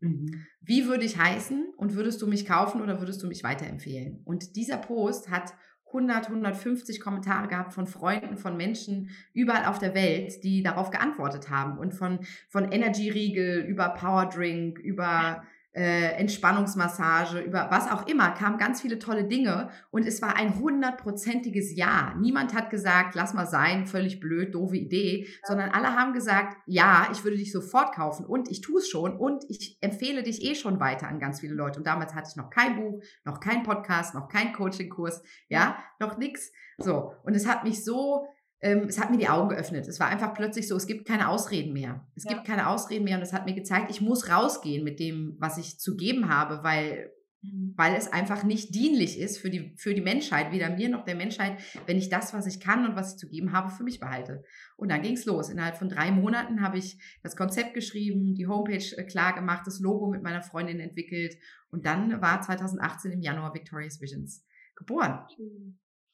[0.00, 0.46] Mhm.
[0.60, 4.22] Wie würde ich heißen und würdest du mich kaufen oder würdest du mich weiterempfehlen?
[4.24, 5.54] Und dieser Post hat
[5.86, 11.50] 100, 150 Kommentare gehabt von Freunden, von Menschen überall auf der Welt, die darauf geantwortet
[11.50, 15.42] haben und von, von Energy Riegel über Power Drink, über
[15.74, 20.58] äh, Entspannungsmassage, über was auch immer, kamen ganz viele tolle Dinge und es war ein
[20.58, 22.14] hundertprozentiges Ja.
[22.18, 27.08] Niemand hat gesagt, lass mal sein, völlig blöd, doofe Idee, sondern alle haben gesagt, ja,
[27.12, 30.54] ich würde dich sofort kaufen und ich tue es schon und ich empfehle dich eh
[30.54, 31.78] schon weiter an ganz viele Leute.
[31.78, 36.18] Und damals hatte ich noch kein Buch, noch kein Podcast, noch kein Coachingkurs, ja, noch
[36.18, 36.52] nix.
[36.78, 38.26] So, und es hat mich so
[38.62, 39.88] ähm, es hat mir die Augen geöffnet.
[39.88, 42.06] Es war einfach plötzlich so, es gibt keine Ausreden mehr.
[42.14, 42.32] Es ja.
[42.32, 45.58] gibt keine Ausreden mehr und es hat mir gezeigt, ich muss rausgehen mit dem, was
[45.58, 47.10] ich zu geben habe, weil,
[47.42, 47.74] mhm.
[47.76, 51.16] weil es einfach nicht dienlich ist für die, für die Menschheit, weder mir noch der
[51.16, 53.98] Menschheit, wenn ich das, was ich kann und was ich zu geben habe, für mich
[53.98, 54.44] behalte.
[54.76, 55.50] Und dann ging es los.
[55.50, 59.80] Innerhalb von drei Monaten habe ich das Konzept geschrieben, die Homepage äh, klar gemacht, das
[59.80, 61.36] Logo mit meiner Freundin entwickelt
[61.70, 64.46] und dann war 2018 im Januar Victorious Visions
[64.76, 65.26] geboren.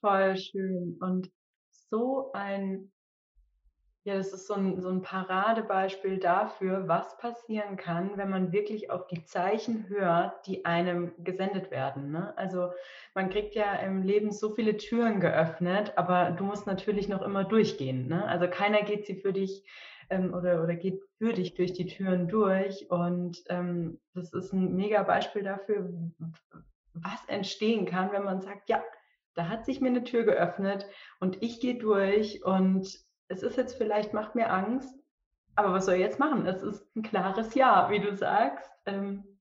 [0.00, 0.96] Voll schön.
[1.00, 1.30] Und
[1.90, 2.90] so ein,
[4.04, 8.90] ja, das ist so ein, so ein Paradebeispiel dafür, was passieren kann, wenn man wirklich
[8.90, 12.10] auf die Zeichen hört, die einem gesendet werden.
[12.10, 12.32] Ne?
[12.38, 12.72] Also
[13.14, 17.44] man kriegt ja im Leben so viele Türen geöffnet, aber du musst natürlich noch immer
[17.44, 18.08] durchgehen.
[18.08, 18.26] Ne?
[18.26, 19.64] Also keiner geht sie für dich
[20.10, 22.90] ähm, oder, oder geht für dich durch die Türen durch.
[22.90, 25.92] Und ähm, das ist ein mega Beispiel dafür,
[26.94, 28.82] was entstehen kann, wenn man sagt, ja,
[29.38, 30.84] da hat sich mir eine Tür geöffnet
[31.20, 32.86] und ich gehe durch und
[33.28, 34.92] es ist jetzt vielleicht, macht mir Angst,
[35.54, 36.44] aber was soll ich jetzt machen?
[36.46, 38.68] Es ist ein klares Ja, wie du sagst.
[38.84, 39.38] Ähm,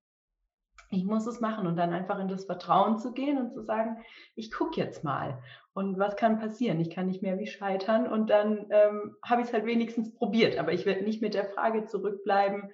[0.92, 3.98] ich muss es machen und dann einfach in das Vertrauen zu gehen und zu sagen,
[4.36, 5.42] ich gucke jetzt mal.
[5.74, 6.80] Und was kann passieren?
[6.80, 10.60] Ich kann nicht mehr wie scheitern und dann ähm, habe ich es halt wenigstens probiert.
[10.60, 12.72] Aber ich werde nicht mit der Frage zurückbleiben,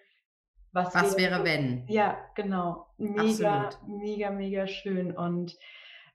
[0.74, 1.86] was, was wäre, wäre, wenn?
[1.88, 2.88] Ja, genau.
[2.98, 4.00] Mega, Absolut.
[4.02, 5.16] mega, mega schön.
[5.16, 5.58] Und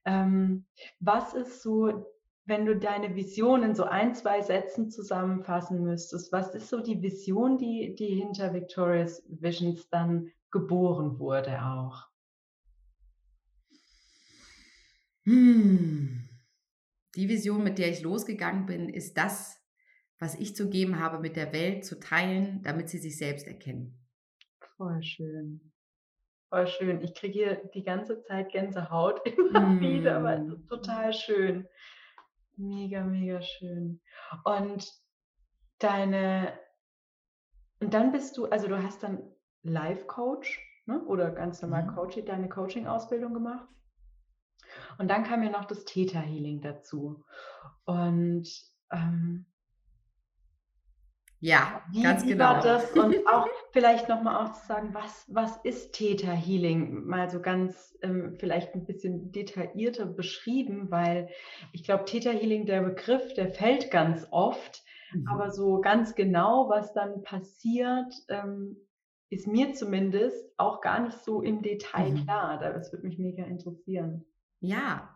[0.08, 0.64] ähm,
[1.00, 2.06] was ist so,
[2.46, 7.02] wenn du deine Vision in so ein, zwei Sätzen zusammenfassen müsstest, was ist so die
[7.02, 12.08] Vision, die, die hinter Victorious Visions dann geboren wurde auch?
[15.24, 16.26] Hm.
[17.14, 19.60] Die Vision, mit der ich losgegangen bin, ist das,
[20.18, 23.98] was ich zu geben habe, mit der Welt zu teilen, damit sie sich selbst erkennen.
[24.76, 25.72] Voll schön.
[26.48, 27.02] Voll schön.
[27.02, 29.80] Ich kriege hier die ganze Zeit Gänsehaut immer mm.
[29.80, 31.68] wieder, weil total schön.
[32.56, 34.00] Mega, mega schön.
[34.44, 34.90] Und
[35.78, 36.58] deine,
[37.80, 39.22] und dann bist du, also du hast dann
[39.62, 41.04] Life-Coach ne?
[41.04, 41.94] oder ganz normal mhm.
[41.94, 43.68] Coaching, deine Coaching-Ausbildung gemacht.
[44.98, 47.24] Und dann kam ja noch das Theta Healing dazu.
[47.84, 48.48] Und
[48.90, 49.46] ähm,
[51.40, 52.44] ja, wie, ganz wie genau.
[52.44, 52.90] War das?
[52.96, 57.04] Und auch vielleicht nochmal auch zu sagen, was, was ist Theta Healing?
[57.06, 61.28] Mal so ganz ähm, vielleicht ein bisschen detaillierter beschrieben, weil
[61.72, 65.28] ich glaube, Theta Healing, der Begriff, der fällt ganz oft, mhm.
[65.28, 68.76] aber so ganz genau, was dann passiert, ähm,
[69.30, 72.24] ist mir zumindest auch gar nicht so im Detail mhm.
[72.24, 72.58] klar.
[72.58, 74.24] Das würde mich mega interessieren.
[74.60, 75.14] Ja.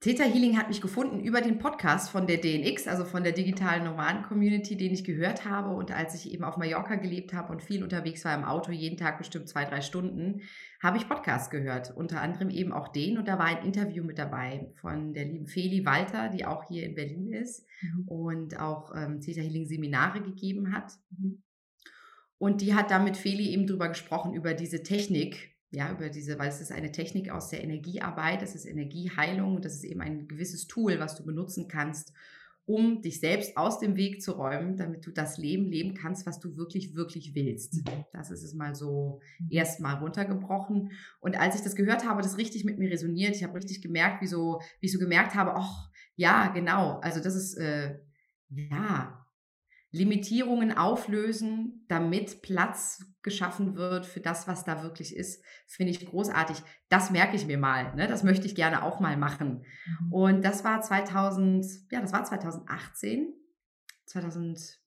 [0.00, 3.82] Theta Healing hat mich gefunden über den Podcast von der DNX, also von der digitalen
[3.82, 5.70] Nomaden-Community, den ich gehört habe.
[5.70, 8.96] Und als ich eben auf Mallorca gelebt habe und viel unterwegs war im Auto, jeden
[8.96, 10.42] Tag bestimmt zwei, drei Stunden,
[10.80, 11.90] habe ich Podcasts gehört.
[11.96, 13.18] Unter anderem eben auch den.
[13.18, 16.84] Und da war ein Interview mit dabei von der lieben Feli Walter, die auch hier
[16.84, 18.04] in Berlin ist mhm.
[18.06, 20.92] und auch ähm, Theta Healing Seminare gegeben hat.
[21.10, 21.42] Mhm.
[22.38, 26.38] Und die hat da mit Feli eben drüber gesprochen, über diese Technik, ja, über diese,
[26.38, 30.00] weil es ist eine Technik aus der Energiearbeit, es ist Energieheilung und das ist eben
[30.00, 32.12] ein gewisses Tool, was du benutzen kannst,
[32.64, 36.38] um dich selbst aus dem Weg zu räumen, damit du das Leben leben kannst, was
[36.38, 37.76] du wirklich, wirklich willst.
[37.76, 38.04] Mhm.
[38.12, 39.48] Das ist es mal so mhm.
[39.50, 40.92] erstmal runtergebrochen.
[41.20, 43.34] Und als ich das gehört habe, das richtig mit mir resoniert.
[43.36, 46.98] Ich habe richtig gemerkt, wie so, wie ich so gemerkt habe, ach, ja, genau.
[47.00, 47.98] Also das ist, äh,
[48.50, 49.24] ja,
[49.90, 56.62] Limitierungen auflösen, damit Platz geschaffen wird für das, was da wirklich ist, finde ich großartig.
[56.88, 57.94] Das merke ich mir mal.
[57.94, 58.06] Ne?
[58.06, 59.64] Das möchte ich gerne auch mal machen.
[60.00, 60.12] Mhm.
[60.12, 63.34] Und das war 2000, ja, das war 2018,
[64.06, 64.80] 2000,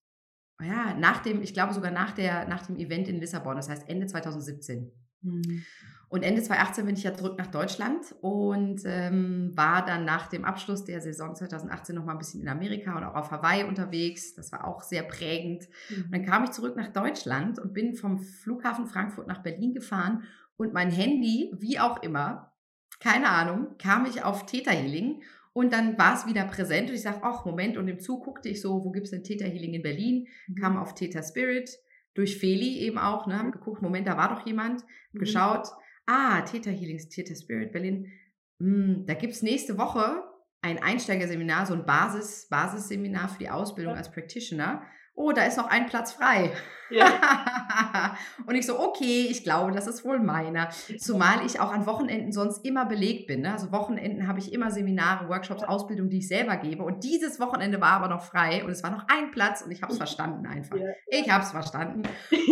[0.62, 3.56] ja, nach dem, ich glaube sogar nach der, nach dem Event in Lissabon.
[3.56, 4.92] Das heißt Ende 2017.
[5.22, 5.64] Mhm.
[6.12, 10.44] Und Ende 2018 bin ich ja zurück nach Deutschland und ähm, war dann nach dem
[10.44, 14.36] Abschluss der Saison 2018 noch mal ein bisschen in Amerika und auch auf Hawaii unterwegs.
[14.36, 15.70] Das war auch sehr prägend.
[15.90, 16.04] Mhm.
[16.04, 20.24] Und dann kam ich zurück nach Deutschland und bin vom Flughafen Frankfurt nach Berlin gefahren
[20.58, 22.52] und mein Handy, wie auch immer,
[23.00, 27.04] keine Ahnung, kam ich auf Theta Healing und dann war es wieder präsent und ich
[27.04, 29.76] sage, ach Moment, und im Zug guckte ich so, wo gibt es denn Theta Healing
[29.76, 30.28] in Berlin?
[30.48, 30.56] Mhm.
[30.56, 31.70] Kam auf Theta Spirit,
[32.14, 35.20] durch Feli eben auch, ne, haben geguckt, Moment, da war doch jemand, mhm.
[35.20, 35.70] geschaut,
[36.08, 38.12] ah, Theta Healings, Theta Spirit Berlin,
[38.60, 40.24] hm, da gibt es nächste Woche
[40.62, 44.84] ein Einsteigerseminar, so ein Basis, Basisseminar für die Ausbildung als Practitioner.
[45.22, 46.52] Oh, da ist noch ein Platz frei.
[46.90, 48.16] Ja.
[48.48, 50.70] und ich so, okay, ich glaube, das ist wohl meiner.
[50.98, 53.42] Zumal ich auch an Wochenenden sonst immer belegt bin.
[53.42, 53.54] Ne?
[53.54, 56.84] Also Wochenenden habe ich immer Seminare, Workshops, Ausbildung, die ich selber gebe.
[56.84, 59.84] Und dieses Wochenende war aber noch frei und es war noch ein Platz und ich
[59.84, 60.76] habe es verstanden einfach.
[60.76, 60.88] Ja.
[61.08, 62.02] Ich habe es verstanden.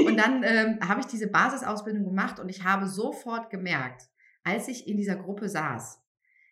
[0.05, 4.03] Und dann ähm, habe ich diese Basisausbildung gemacht und ich habe sofort gemerkt,
[4.43, 5.98] als ich in dieser Gruppe saß,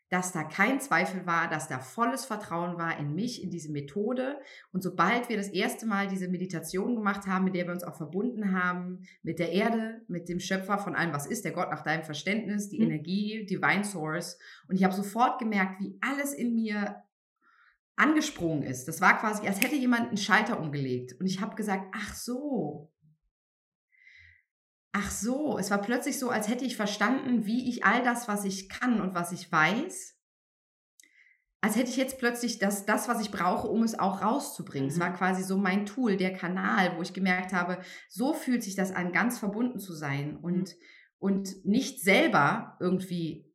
[0.09, 4.39] dass da kein Zweifel war, dass da volles Vertrauen war in mich, in diese Methode.
[4.71, 7.97] Und sobald wir das erste Mal diese Meditation gemacht haben, mit der wir uns auch
[7.97, 11.83] verbunden haben, mit der Erde, mit dem Schöpfer von allem, was ist, der Gott nach
[11.83, 12.85] deinem Verständnis, die mhm.
[12.85, 14.37] Energie, Divine Source.
[14.69, 17.03] Und ich habe sofort gemerkt, wie alles in mir
[17.97, 18.87] angesprungen ist.
[18.87, 21.19] Das war quasi, als hätte jemand einen Schalter umgelegt.
[21.19, 22.91] Und ich habe gesagt, ach so,
[24.97, 28.45] ach so, es war plötzlich so, als hätte ich verstanden, wie ich all das, was
[28.45, 30.15] ich kann und was ich weiß,
[31.61, 34.87] als hätte ich jetzt plötzlich das, das was ich brauche, um es auch rauszubringen.
[34.87, 34.93] Mhm.
[34.93, 37.79] Es war quasi so mein Tool, der Kanal, wo ich gemerkt habe,
[38.09, 40.75] so fühlt sich das an, ganz verbunden zu sein und, mhm.
[41.19, 43.53] und nicht selber irgendwie,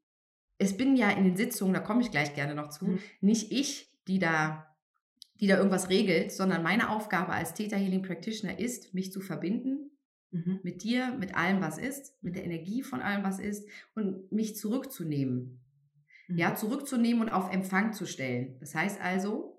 [0.59, 2.99] es bin ja in den Sitzungen, da komme ich gleich gerne noch zu, mhm.
[3.21, 4.69] nicht ich, die da
[5.41, 9.92] die da irgendwas regelt, sondern meine Aufgabe als Theta Healing Practitioner ist, mich zu verbinden
[10.33, 10.61] Mhm.
[10.63, 14.57] Mit dir, mit allem, was ist, mit der Energie von allem, was ist und mich
[14.57, 15.61] zurückzunehmen.
[16.29, 16.39] Mhm.
[16.39, 18.57] Ja, zurückzunehmen und auf Empfang zu stellen.
[18.61, 19.52] Das heißt also,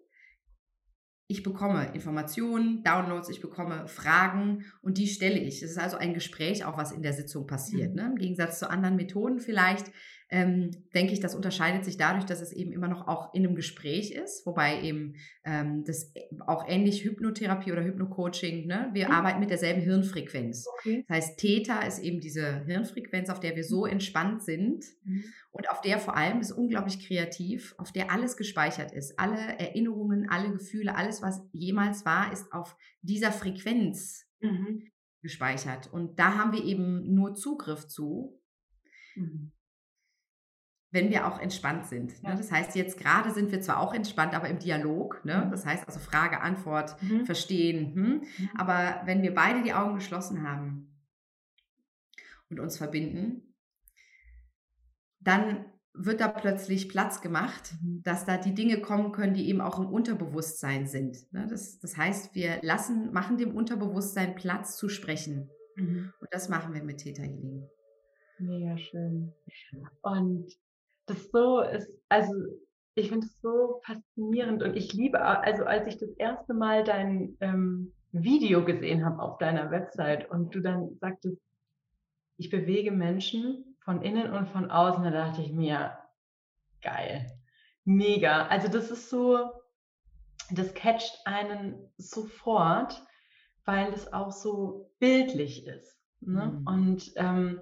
[1.27, 5.63] ich bekomme Informationen, Downloads, ich bekomme Fragen und die stelle ich.
[5.63, 7.91] Es ist also ein Gespräch, auch was in der Sitzung passiert.
[7.91, 7.95] Mhm.
[7.95, 8.05] Ne?
[8.12, 9.91] Im Gegensatz zu anderen Methoden vielleicht
[10.33, 13.55] ähm, denke ich, das unterscheidet sich dadurch, dass es eben immer noch auch in einem
[13.55, 15.13] Gespräch ist, wobei eben
[15.45, 16.12] ähm, das
[16.47, 18.89] auch ähnlich Hypnotherapie oder Hypnocoaching, ne?
[18.93, 19.12] wir mhm.
[19.12, 20.65] arbeiten mit derselben Hirnfrequenz.
[20.79, 21.05] Okay.
[21.07, 23.91] Das heißt, Theta ist eben diese Hirnfrequenz, auf der wir so mhm.
[23.91, 25.23] entspannt sind mhm.
[25.51, 29.19] und auf der vor allem ist unglaublich kreativ, auf der alles gespeichert ist.
[29.19, 34.25] Alle Erinnerungen, alle Gefühle, alles, was jemals war, ist auf dieser Frequenz.
[34.39, 34.89] Mhm
[35.23, 35.91] gespeichert.
[35.91, 38.39] Und da haben wir eben nur Zugriff zu,
[39.15, 39.51] mhm.
[40.91, 42.21] wenn wir auch entspannt sind.
[42.21, 42.29] Ne?
[42.29, 42.36] Ja.
[42.36, 45.23] Das heißt, jetzt gerade sind wir zwar auch entspannt, aber im Dialog.
[45.25, 45.45] Ne?
[45.45, 45.51] Mhm.
[45.51, 47.25] Das heißt also Frage, Antwort, mhm.
[47.25, 47.95] verstehen.
[47.95, 48.03] Hm?
[48.03, 48.49] Mhm.
[48.55, 50.93] Aber wenn wir beide die Augen geschlossen haben
[52.49, 53.55] und uns verbinden,
[55.21, 59.79] dann wird da plötzlich Platz gemacht, dass da die Dinge kommen können, die eben auch
[59.79, 61.32] im Unterbewusstsein sind.
[61.32, 61.45] Ne?
[61.47, 65.49] Das, das heißt, wir lassen, machen dem Unterbewusstsein Platz zu sprechen.
[65.75, 66.12] Mhm.
[66.19, 67.67] Und das machen wir mit Theta Healing.
[68.39, 69.34] Mega schön.
[70.01, 70.51] Und
[71.06, 72.34] das so ist, also
[72.95, 77.38] ich finde es so faszinierend und ich liebe, also als ich das erste Mal dein
[77.39, 81.41] ähm, Video gesehen habe auf deiner Website und du dann sagtest,
[82.38, 85.97] ich bewege Menschen von innen und von außen, da dachte ich mir,
[86.81, 87.31] geil,
[87.83, 88.47] mega.
[88.47, 89.51] Also das ist so,
[90.51, 93.01] das catcht einen sofort,
[93.65, 95.97] weil es auch so bildlich ist.
[96.21, 96.59] Ne?
[96.59, 96.67] Mhm.
[96.67, 97.61] Und ähm,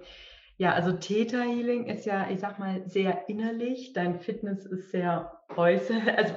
[0.56, 3.92] ja, also Theta Healing ist ja, ich sag mal, sehr innerlich.
[3.92, 6.34] Dein Fitness ist sehr äußerlich, also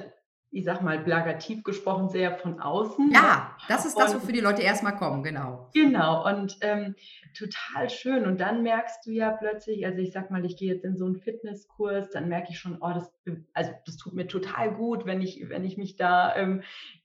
[0.50, 3.10] ich sag mal, plagativ gesprochen, sehr von außen.
[3.12, 5.70] Ja, das ist das, wofür die Leute erstmal kommen, genau.
[5.74, 6.94] Genau, und ähm,
[7.36, 8.24] total schön.
[8.24, 11.04] Und dann merkst du ja plötzlich, also ich sag mal, ich gehe jetzt in so
[11.04, 13.12] einen Fitnesskurs, dann merke ich schon, oh, das,
[13.52, 16.62] also das tut mir total gut, wenn ich, wenn ich mich da ähm,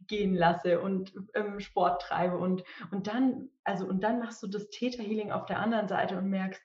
[0.08, 2.38] gehen lasse und ähm, Sport treibe.
[2.38, 6.17] Und, und dann, also, und dann machst du das Theta Healing auf der anderen Seite
[6.17, 6.62] und merkst,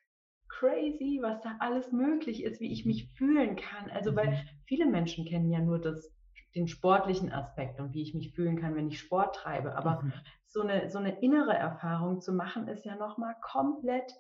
[0.49, 3.91] crazy, was da alles möglich ist, wie ich mich fühlen kann.
[3.91, 4.39] Also, weil mhm.
[4.67, 6.13] viele Menschen kennen ja nur das
[6.57, 9.77] den sportlichen Aspekt und wie ich mich fühlen kann, wenn ich Sport treibe.
[9.77, 10.13] Aber mhm.
[10.47, 14.13] so, eine, so eine innere Erfahrung zu machen, ist ja nochmal komplett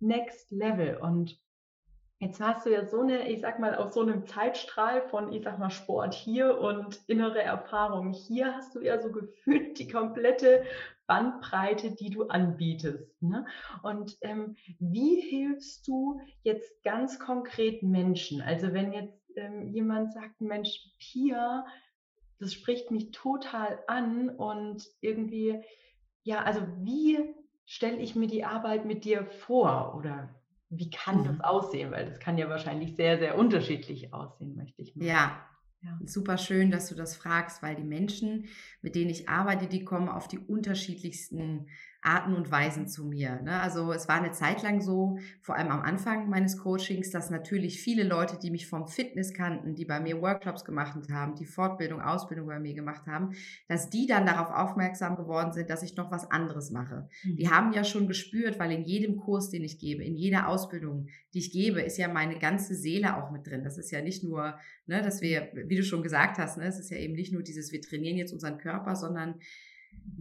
[0.00, 0.96] next level.
[0.96, 1.38] Und
[2.18, 5.44] jetzt hast du ja so eine, ich sag mal, auf so einem Zeitstrahl von, ich
[5.44, 10.64] sag mal, Sport hier und innere Erfahrung hier hast du ja so gefühlt die komplette
[11.06, 13.22] Bandbreite, die du anbietest.
[13.22, 13.44] Ne?
[13.82, 18.40] Und ähm, wie hilfst du jetzt ganz konkret Menschen?
[18.40, 21.66] Also wenn jetzt ähm, jemand sagt, Mensch, Pia,
[22.38, 25.62] das spricht mich total an und irgendwie,
[26.22, 27.18] ja, also wie
[27.64, 30.34] stelle ich mir die Arbeit mit dir vor oder
[30.68, 31.24] wie kann mhm.
[31.24, 31.90] das aussehen?
[31.90, 35.06] Weil das kann ja wahrscheinlich sehr, sehr unterschiedlich aussehen, möchte ich mal.
[35.06, 35.46] Ja,
[35.82, 35.98] ja.
[36.06, 38.46] Super schön, dass du das fragst, weil die Menschen,
[38.82, 41.68] mit denen ich arbeite, die kommen auf die unterschiedlichsten
[42.02, 43.40] Arten und Weisen zu mir.
[43.42, 43.60] Ne?
[43.60, 47.80] Also es war eine Zeit lang so, vor allem am Anfang meines Coachings, dass natürlich
[47.80, 52.00] viele Leute, die mich vom Fitness kannten, die bei mir Workshops gemacht haben, die Fortbildung,
[52.00, 53.34] Ausbildung bei mir gemacht haben,
[53.68, 57.08] dass die dann darauf aufmerksam geworden sind, dass ich noch was anderes mache.
[57.22, 57.36] Mhm.
[57.36, 61.06] Die haben ja schon gespürt, weil in jedem Kurs, den ich gebe, in jeder Ausbildung,
[61.34, 63.62] die ich gebe, ist ja meine ganze Seele auch mit drin.
[63.62, 66.80] Das ist ja nicht nur, ne, dass wir, wie du schon gesagt hast, ne, es
[66.80, 69.36] ist ja eben nicht nur dieses, wir trainieren jetzt unseren Körper, sondern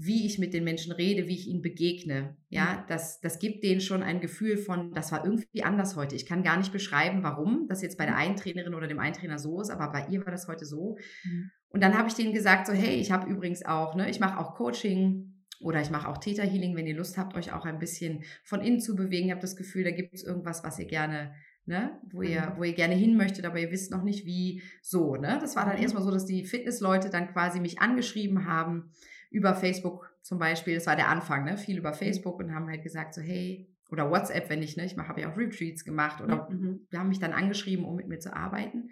[0.03, 2.35] wie ich mit den Menschen rede, wie ich ihnen begegne.
[2.49, 2.87] Ja, mhm.
[2.87, 6.15] das, das gibt denen schon ein Gefühl von, das war irgendwie anders heute.
[6.15, 8.19] Ich kann gar nicht beschreiben, warum das jetzt bei der mhm.
[8.19, 10.97] einen Trainerin oder dem einen Trainer so ist, aber bei ihr war das heute so.
[11.23, 11.51] Mhm.
[11.69, 14.39] Und dann habe ich denen gesagt, so, hey, ich habe übrigens auch, ne, ich mache
[14.39, 17.79] auch Coaching oder ich mache auch Theta Healing, wenn ihr Lust habt, euch auch ein
[17.79, 19.27] bisschen von innen zu bewegen.
[19.27, 21.33] Ihr habt das Gefühl, da gibt es irgendwas, was ihr gerne
[21.67, 25.15] Ne, wo ihr, wo ihr gerne hin möchtet, aber ihr wisst noch nicht wie, so,
[25.15, 25.37] ne?
[25.39, 28.91] Das war dann erstmal so, dass die Fitnessleute dann quasi mich angeschrieben haben,
[29.31, 31.57] über Facebook zum Beispiel, das war der Anfang, ne?
[31.57, 31.95] viel über mhm.
[31.95, 35.31] Facebook und haben halt gesagt so, hey, oder WhatsApp, wenn ich, ne, ich habe ja
[35.31, 36.87] auch Retreats gemacht oder mhm.
[36.93, 38.91] haben mich dann angeschrieben, um mit mir zu arbeiten.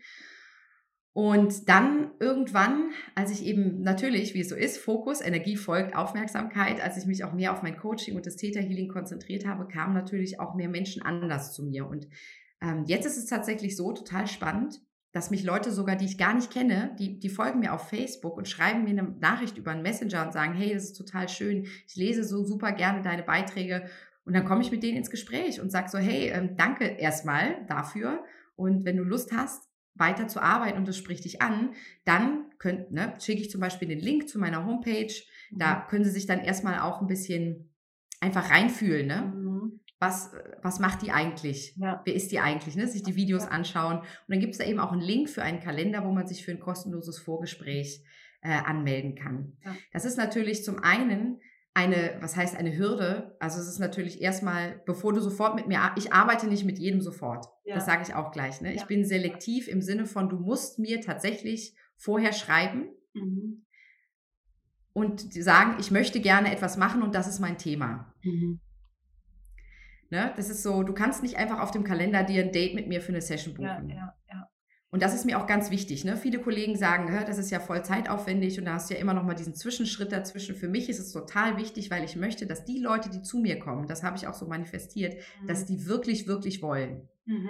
[1.14, 6.82] Und dann irgendwann, als ich eben natürlich, wie es so ist, Fokus, Energie folgt Aufmerksamkeit,
[6.82, 9.94] als ich mich auch mehr auf mein Coaching und das Theta Healing konzentriert habe, kamen
[9.94, 11.88] natürlich auch mehr Menschen anders zu mir.
[11.88, 12.08] Und
[12.62, 16.34] ähm, jetzt ist es tatsächlich so total spannend dass mich Leute sogar, die ich gar
[16.34, 19.82] nicht kenne, die, die folgen mir auf Facebook und schreiben mir eine Nachricht über einen
[19.82, 23.90] Messenger und sagen, hey, das ist total schön, ich lese so super gerne deine Beiträge.
[24.26, 27.66] Und dann komme ich mit denen ins Gespräch und sage so, hey, ähm, danke erstmal
[27.66, 28.24] dafür.
[28.56, 31.74] Und wenn du Lust hast, weiter zu arbeiten und das spricht dich an,
[32.06, 35.14] dann könnt, ne, schicke ich zum Beispiel den Link zu meiner Homepage.
[35.52, 35.88] Da mhm.
[35.90, 37.70] können Sie sich dann erstmal auch ein bisschen
[38.22, 39.08] einfach reinfühlen.
[39.08, 39.34] Ne?
[40.00, 40.32] Was,
[40.62, 41.76] was macht die eigentlich?
[41.78, 42.02] Ja.
[42.06, 42.76] Wer ist die eigentlich?
[42.76, 42.88] Ne?
[42.88, 43.50] Sich die Videos ja.
[43.50, 44.00] anschauen.
[44.00, 46.46] Und dann gibt es da eben auch einen Link für einen Kalender, wo man sich
[46.46, 48.04] für ein kostenloses Vorgespräch
[48.42, 49.58] äh, anmelden kann.
[49.66, 49.76] Ja.
[49.92, 51.42] Das ist natürlich zum einen
[51.74, 53.36] eine, was heißt eine Hürde?
[53.40, 57.02] Also es ist natürlich erstmal, bevor du sofort mit mir, ich arbeite nicht mit jedem
[57.02, 57.46] sofort.
[57.66, 58.62] Das sage ich auch gleich.
[58.62, 58.74] Ne?
[58.74, 62.90] Ich bin selektiv im Sinne von, du musst mir tatsächlich vorher schreiben.
[63.14, 63.66] Mhm.
[64.92, 68.14] Und sagen, ich möchte gerne etwas machen und das ist mein Thema.
[68.24, 68.60] Mhm.
[70.10, 70.34] Ne?
[70.36, 73.02] Das ist so, du kannst nicht einfach auf dem Kalender dir ein Date mit mir
[73.02, 73.90] für eine Session buchen.
[73.90, 74.50] Ja, ja, ja.
[74.92, 76.04] Und das ist mir auch ganz wichtig.
[76.04, 76.18] Ne?
[76.18, 79.24] Viele Kollegen sagen, das ist ja voll zeitaufwendig und da hast du ja immer noch
[79.24, 80.56] mal diesen Zwischenschritt dazwischen.
[80.56, 83.60] Für mich ist es total wichtig, weil ich möchte, dass die Leute, die zu mir
[83.60, 85.48] kommen, das habe ich auch so manifestiert, mhm.
[85.48, 87.08] dass die wirklich, wirklich wollen.
[87.26, 87.50] Mhm.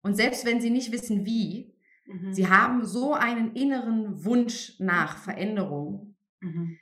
[0.00, 1.74] Und selbst wenn sie nicht wissen, wie,
[2.06, 2.32] mhm.
[2.32, 6.78] sie haben so einen inneren Wunsch nach Veränderung, mhm.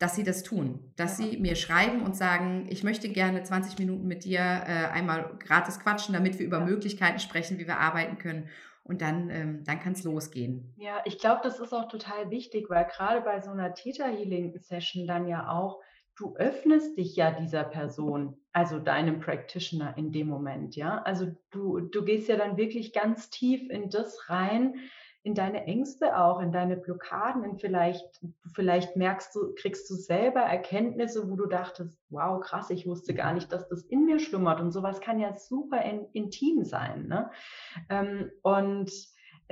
[0.00, 0.92] Dass sie das tun.
[0.96, 1.26] Dass ja.
[1.26, 5.78] sie mir schreiben und sagen, ich möchte gerne 20 Minuten mit dir äh, einmal gratis
[5.78, 6.64] quatschen, damit wir über ja.
[6.64, 8.48] Möglichkeiten sprechen, wie wir arbeiten können
[8.82, 10.72] und dann, ähm, dann kann es losgehen.
[10.78, 14.58] Ja, ich glaube, das ist auch total wichtig, weil gerade bei so einer Theta Healing
[14.58, 15.80] Session dann ja auch,
[16.16, 21.02] du öffnest dich ja dieser Person, also deinem Practitioner in dem Moment, ja.
[21.02, 24.76] Also du, du gehst ja dann wirklich ganz tief in das rein,
[25.22, 28.20] in deine Ängste auch, in deine Blockaden, in vielleicht,
[28.54, 33.34] vielleicht merkst du, kriegst du selber Erkenntnisse, wo du dachtest, wow, krass, ich wusste gar
[33.34, 34.60] nicht, dass das in mir schlummert.
[34.60, 37.06] Und sowas kann ja super in, intim sein.
[37.06, 37.30] Ne?
[37.90, 38.90] Ähm, und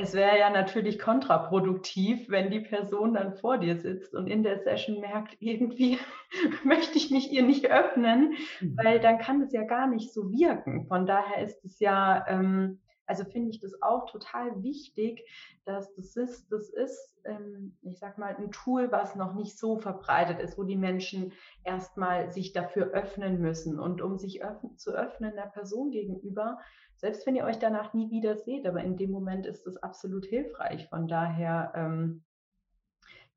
[0.00, 4.60] es wäre ja natürlich kontraproduktiv, wenn die Person dann vor dir sitzt und in der
[4.60, 5.98] Session merkt, irgendwie
[6.64, 8.76] möchte ich mich ihr nicht öffnen, mhm.
[8.82, 10.86] weil dann kann es ja gar nicht so wirken.
[10.86, 15.24] Von daher ist es ja, ähm, also finde ich das auch total wichtig,
[15.64, 19.78] dass das ist, das ist, ähm, ich sag mal, ein Tool, was noch nicht so
[19.78, 21.32] verbreitet ist, wo die Menschen
[21.64, 23.80] erstmal sich dafür öffnen müssen.
[23.80, 26.58] Und um sich öffnen, zu öffnen der Person gegenüber,
[26.96, 30.26] selbst wenn ihr euch danach nie wieder seht, aber in dem Moment ist das absolut
[30.26, 30.88] hilfreich.
[30.88, 32.24] Von daher ähm,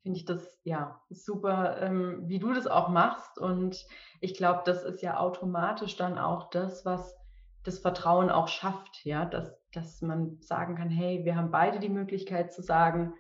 [0.02, 3.38] finde ich das ja super, ähm, wie du das auch machst.
[3.38, 3.86] Und
[4.20, 7.16] ich glaube, das ist ja automatisch dann auch das, was
[7.64, 11.90] das Vertrauen auch schafft, ja, dass, dass man sagen kann, hey, wir haben beide die
[11.90, 13.14] Möglichkeit zu sagen,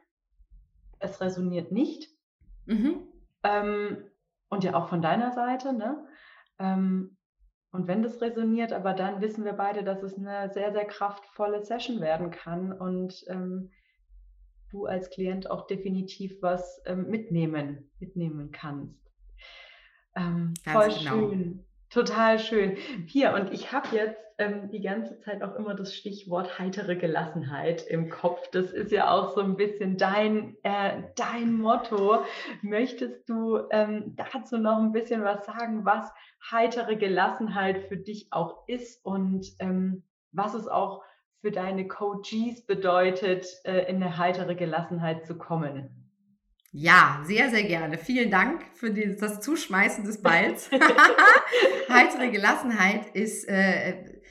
[1.00, 2.10] es resoniert nicht.
[2.66, 3.08] Mhm.
[3.44, 4.04] Ähm,
[4.50, 6.06] und ja auch von deiner Seite, ne?
[6.60, 7.18] Ähm,
[7.72, 11.64] und wenn das resoniert, aber dann wissen wir beide, dass es eine sehr, sehr kraftvolle
[11.64, 13.72] Session werden kann und ähm,
[14.70, 19.00] du als Klient auch definitiv was ähm, mitnehmen, mitnehmen kannst.
[20.16, 21.30] Ähm, voll genau.
[21.30, 21.66] schön.
[21.91, 22.77] Total schön.
[23.06, 27.86] Hier, und ich habe jetzt ähm, die ganze Zeit auch immer das Stichwort heitere Gelassenheit
[27.86, 28.47] im Kopf.
[28.54, 32.23] Das ist ja auch so ein bisschen dein, äh, dein Motto.
[32.62, 36.10] Möchtest du ähm, dazu noch ein bisschen was sagen, was
[36.49, 41.04] heitere Gelassenheit für dich auch ist und ähm, was es auch
[41.41, 46.01] für deine Coaches bedeutet, äh, in eine heitere Gelassenheit zu kommen?
[46.74, 47.98] Ja, sehr, sehr gerne.
[47.98, 50.70] Vielen Dank für die, das Zuschmeißen des Balls.
[51.90, 54.22] Heitere Gelassenheit ist äh,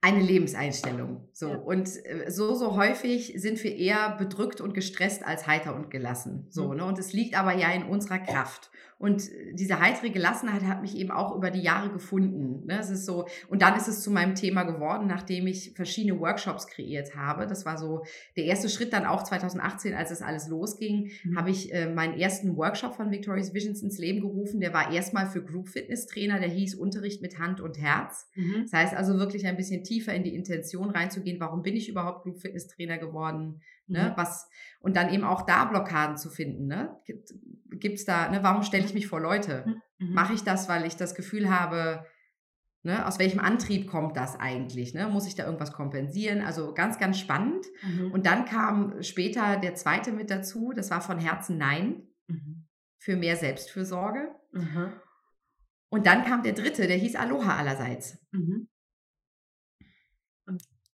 [0.00, 1.28] eine Lebenseinstellung.
[1.32, 1.48] So.
[1.48, 1.56] Ja.
[1.56, 6.46] Und äh, so, so häufig sind wir eher bedrückt und gestresst als heiter und gelassen.
[6.50, 6.76] So, mhm.
[6.76, 6.84] ne?
[6.84, 8.70] Und es liegt aber ja in unserer Kraft.
[9.04, 12.64] Und diese heitere Gelassenheit hat mich eben auch über die Jahre gefunden.
[12.64, 12.78] Ne?
[12.80, 16.68] Es ist so, und dann ist es zu meinem Thema geworden, nachdem ich verschiedene Workshops
[16.68, 17.46] kreiert habe.
[17.46, 18.06] Das war so
[18.38, 21.36] der erste Schritt dann auch 2018, als es alles losging, mhm.
[21.36, 24.60] habe ich äh, meinen ersten Workshop von Victorious Visions ins Leben gerufen.
[24.60, 28.30] Der war erstmal für Group Fitness Trainer, der hieß Unterricht mit Hand und Herz.
[28.36, 28.62] Mhm.
[28.62, 32.22] Das heißt also wirklich ein bisschen tiefer in die Intention reinzugehen, warum bin ich überhaupt
[32.22, 33.60] Group Fitness Trainer geworden?
[33.86, 34.16] Ne, mhm.
[34.16, 34.48] was,
[34.80, 36.66] und dann eben auch da Blockaden zu finden.
[36.66, 36.96] Ne?
[37.70, 39.64] Gibt es da, ne, warum stelle ich mich vor Leute?
[39.66, 40.06] Mhm.
[40.06, 40.14] mhm.
[40.14, 42.06] Mache ich das, weil ich das Gefühl habe,
[42.82, 44.94] ne, aus welchem Antrieb kommt das eigentlich?
[44.94, 45.08] Ne?
[45.08, 46.40] Muss ich da irgendwas kompensieren?
[46.40, 47.66] Also ganz, ganz spannend.
[47.82, 48.10] Mhm.
[48.12, 52.66] Und dann kam später der zweite mit dazu, das war von Herzen Nein mhm.
[52.98, 54.28] für mehr Selbstfürsorge.
[55.90, 58.18] Und dann kam der dritte, der hieß Aloha allerseits.
[58.32, 58.68] Mhm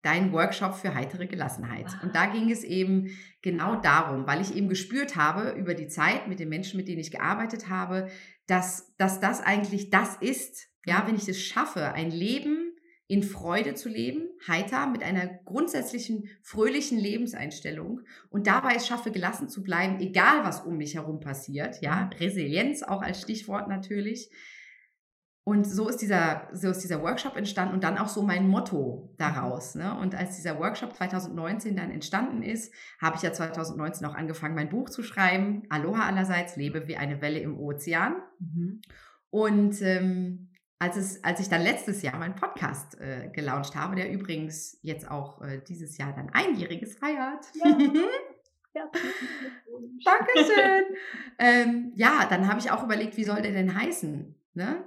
[0.09, 1.87] dein Workshop für heitere Gelassenheit.
[2.03, 3.11] Und da ging es eben
[3.42, 7.01] genau darum, weil ich eben gespürt habe über die Zeit mit den Menschen, mit denen
[7.01, 8.09] ich gearbeitet habe,
[8.47, 12.73] dass, dass das eigentlich das ist, ja, wenn ich es schaffe, ein Leben
[13.07, 19.51] in Freude zu leben, heiter, mit einer grundsätzlichen fröhlichen Lebenseinstellung und dabei es schaffe, gelassen
[19.51, 22.18] zu bleiben, egal was um mich herum passiert, ja, mhm.
[22.18, 24.31] Resilienz auch als Stichwort natürlich,
[25.49, 29.15] und so ist dieser, so ist dieser Workshop entstanden und dann auch so mein Motto
[29.17, 29.77] daraus.
[29.77, 29.99] Ne?
[29.99, 34.69] Und als dieser Workshop 2019 dann entstanden ist, habe ich ja 2019 auch angefangen, mein
[34.69, 35.63] Buch zu schreiben.
[35.71, 38.17] Aloha allerseits, lebe wie eine Welle im Ozean.
[38.41, 38.83] Mhm.
[39.31, 44.13] Und ähm, als, es, als ich dann letztes Jahr meinen Podcast äh, gelauncht habe, der
[44.13, 47.46] übrigens jetzt auch äh, dieses Jahr dann einjähriges feiert.
[48.75, 48.90] Ja.
[50.05, 50.85] Dankeschön.
[51.38, 54.35] ähm, ja, dann habe ich auch überlegt, wie soll der denn heißen?
[54.53, 54.85] Ne?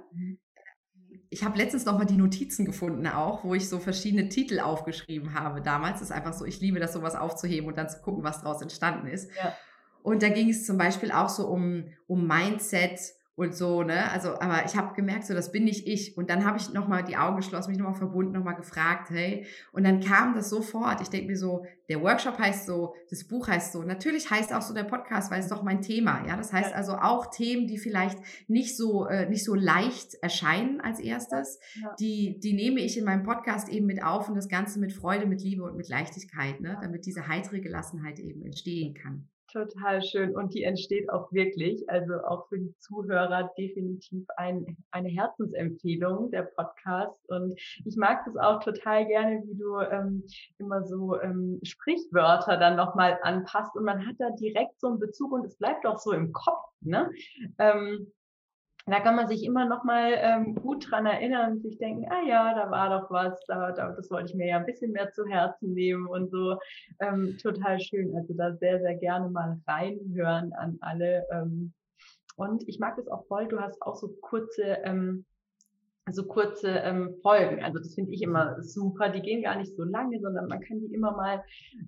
[1.32, 5.32] Ich habe letztens noch mal die Notizen gefunden auch, wo ich so verschiedene Titel aufgeschrieben
[5.32, 5.62] habe.
[5.62, 8.60] Damals ist einfach so, ich liebe das, sowas aufzuheben und dann zu gucken, was daraus
[8.60, 9.30] entstanden ist.
[9.36, 9.56] Ja.
[10.02, 13.00] Und da ging es zum Beispiel auch so um, um Mindset
[13.34, 14.10] und so, ne?
[14.10, 16.16] Also, aber ich habe gemerkt, so, das bin nicht ich.
[16.18, 19.46] Und dann habe ich nochmal die Augen geschlossen, mich nochmal verbunden, nochmal gefragt, hey.
[19.72, 21.00] Und dann kam das sofort.
[21.00, 23.82] Ich denke mir so, der Workshop heißt so, das Buch heißt so.
[23.82, 26.36] Natürlich heißt auch so der Podcast, weil es doch mein Thema, ja.
[26.36, 28.18] Das heißt also auch Themen, die vielleicht
[28.48, 31.94] nicht so, äh, nicht so leicht erscheinen als erstes, ja.
[31.98, 35.24] die, die nehme ich in meinem Podcast eben mit auf und das Ganze mit Freude,
[35.24, 36.76] mit Liebe und mit Leichtigkeit, ne?
[36.82, 39.28] Damit diese heitere Gelassenheit eben entstehen kann.
[39.52, 40.34] Total schön.
[40.34, 46.44] Und die entsteht auch wirklich, also auch für die Zuhörer definitiv ein, eine Herzensempfehlung, der
[46.44, 47.18] Podcast.
[47.28, 50.24] Und ich mag das auch total gerne, wie du ähm,
[50.58, 53.76] immer so ähm, Sprichwörter dann nochmal anpasst.
[53.76, 56.70] Und man hat da direkt so einen Bezug und es bleibt auch so im Kopf.
[56.80, 57.10] Ne?
[57.58, 58.10] Ähm,
[58.86, 62.22] da kann man sich immer noch mal ähm, gut dran erinnern und sich denken, ah
[62.26, 65.12] ja, da war doch was, da, da, das wollte ich mir ja ein bisschen mehr
[65.12, 66.58] zu Herzen nehmen und so.
[67.00, 68.14] Ähm, total schön.
[68.16, 71.26] Also da sehr, sehr gerne mal reinhören an alle.
[71.30, 71.72] Ähm,
[72.36, 75.24] und ich mag das auch voll, du hast auch so kurze ähm,
[76.10, 77.62] so kurze ähm, Folgen.
[77.62, 79.08] Also das finde ich immer super.
[79.08, 81.44] Die gehen gar nicht so lange, sondern man kann die immer mal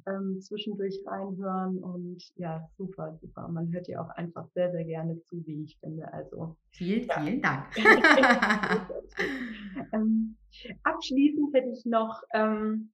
[0.06, 3.48] ähm, zwischendurch reinhören und ja, super, super.
[3.48, 6.12] Man hört ja auch einfach sehr, sehr gerne zu, wie ich finde.
[6.12, 7.20] Also vielen, ja.
[7.20, 7.66] vielen Dank.
[9.92, 10.36] ähm,
[10.84, 12.92] abschließend hätte ich noch ähm,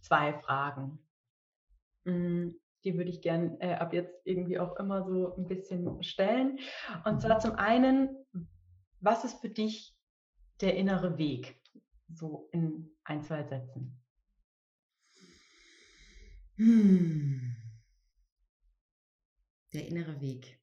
[0.00, 1.00] zwei Fragen.
[2.04, 2.54] Hm,
[2.84, 6.58] die würde ich gern äh, ab jetzt irgendwie auch immer so ein bisschen stellen.
[7.04, 8.23] Und zwar zum einen,
[9.04, 9.94] was ist für dich
[10.60, 11.60] der innere Weg?
[12.08, 14.00] So in ein, zwei Sätzen.
[16.56, 17.56] Hm.
[19.72, 20.60] Der innere Weg.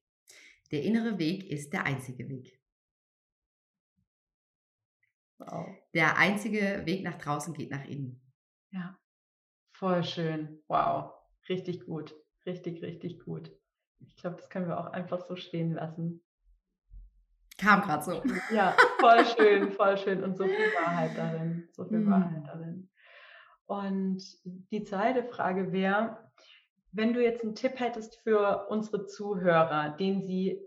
[0.70, 2.58] Der innere Weg ist der einzige Weg.
[5.38, 5.76] Wow.
[5.92, 8.22] Der einzige Weg nach draußen geht nach innen.
[8.70, 8.98] Ja,
[9.72, 10.62] voll schön.
[10.68, 11.12] Wow,
[11.48, 12.14] richtig gut.
[12.46, 13.52] Richtig, richtig gut.
[14.00, 16.24] Ich glaube, das können wir auch einfach so stehen lassen.
[17.58, 18.22] Kam gerade so.
[18.52, 21.68] Ja, voll schön, voll schön und so viel Wahrheit darin.
[21.72, 22.10] So viel mm.
[22.10, 22.88] Wahrheit darin.
[23.66, 24.22] Und
[24.70, 26.18] die zweite Frage wäre,
[26.92, 30.60] wenn du jetzt einen Tipp hättest für unsere Zuhörer, den sie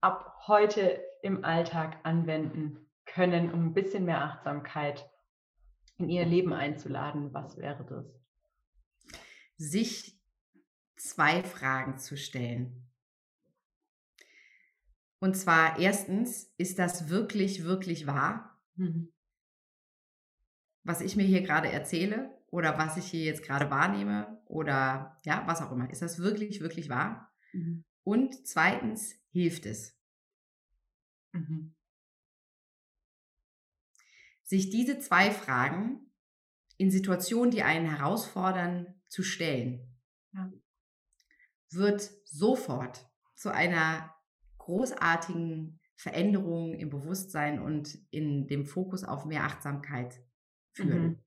[0.00, 5.08] ab heute im Alltag anwenden können, um ein bisschen mehr Achtsamkeit
[5.96, 8.06] in ihr Leben einzuladen, was wäre das?
[9.56, 10.18] Sich
[10.96, 12.91] zwei Fragen zu stellen.
[15.22, 18.60] Und zwar erstens, ist das wirklich, wirklich wahr?
[18.74, 19.12] Mhm.
[20.82, 25.46] Was ich mir hier gerade erzähle oder was ich hier jetzt gerade wahrnehme oder ja,
[25.46, 25.88] was auch immer.
[25.90, 27.32] Ist das wirklich, wirklich wahr?
[27.52, 27.84] Mhm.
[28.02, 29.96] Und zweitens, hilft es?
[31.30, 31.76] Mhm.
[34.42, 36.10] Sich diese zwei Fragen
[36.78, 39.88] in Situationen, die einen herausfordern, zu stellen,
[40.32, 40.52] ja.
[41.70, 44.12] wird sofort zu einer
[44.64, 50.20] großartigen Veränderungen im Bewusstsein und in dem Fokus auf mehr Achtsamkeit
[50.72, 51.02] führen.
[51.02, 51.18] Mhm.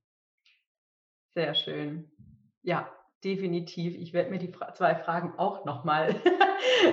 [1.34, 2.12] Sehr schön.
[2.62, 2.90] Ja,
[3.24, 3.96] definitiv.
[3.96, 6.16] Ich werde mir die zwei Fragen auch nochmal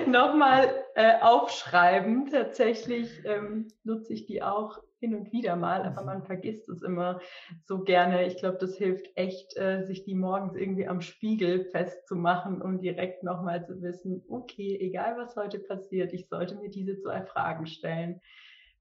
[0.05, 0.35] noch
[0.95, 2.29] äh, aufschreiben.
[2.29, 6.07] Tatsächlich ähm, nutze ich die auch hin und wieder mal, aber mhm.
[6.07, 7.19] man vergisst es immer
[7.65, 8.25] so gerne.
[8.25, 13.21] Ich glaube, das hilft echt, äh, sich die morgens irgendwie am Spiegel festzumachen und direkt
[13.21, 18.21] nochmal zu wissen, okay, egal was heute passiert, ich sollte mir diese zwei Fragen stellen.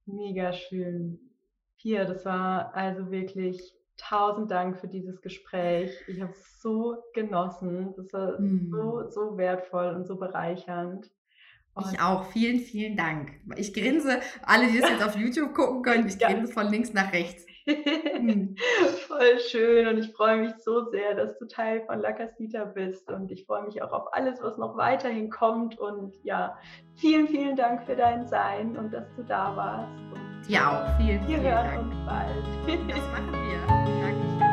[0.07, 1.19] Mega schön.
[1.79, 5.93] Pia, das war also wirklich tausend Dank für dieses Gespräch.
[6.07, 7.95] Ich habe es so genossen.
[7.97, 8.71] Das war mm.
[8.71, 11.11] so, so wertvoll und so bereichernd.
[11.81, 12.25] Ich auch.
[12.33, 13.33] Vielen, vielen Dank.
[13.57, 17.13] Ich grinse, alle, die das jetzt auf YouTube gucken können, ich grinse von links nach
[17.13, 17.47] rechts.
[17.65, 18.57] Hm.
[19.07, 23.09] Voll schön und ich freue mich so sehr, dass du Teil von La Casita bist
[23.09, 26.59] und ich freue mich auch auf alles, was noch weiterhin kommt und ja,
[26.97, 30.03] vielen, vielen Dank für dein Sein und dass du da warst.
[30.13, 30.97] Und Dir auch.
[31.01, 31.85] Vielen, vielen wir hören Dank.
[31.85, 32.91] uns bald.
[32.91, 34.52] Das machen wir.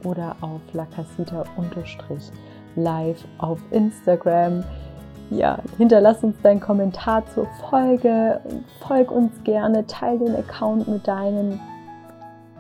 [0.05, 4.63] oder auf lacasita-live auf Instagram
[5.31, 8.41] ja, hinterlass uns deinen Kommentar zur Folge,
[8.87, 11.61] folg uns gerne, teile den Account mit deinen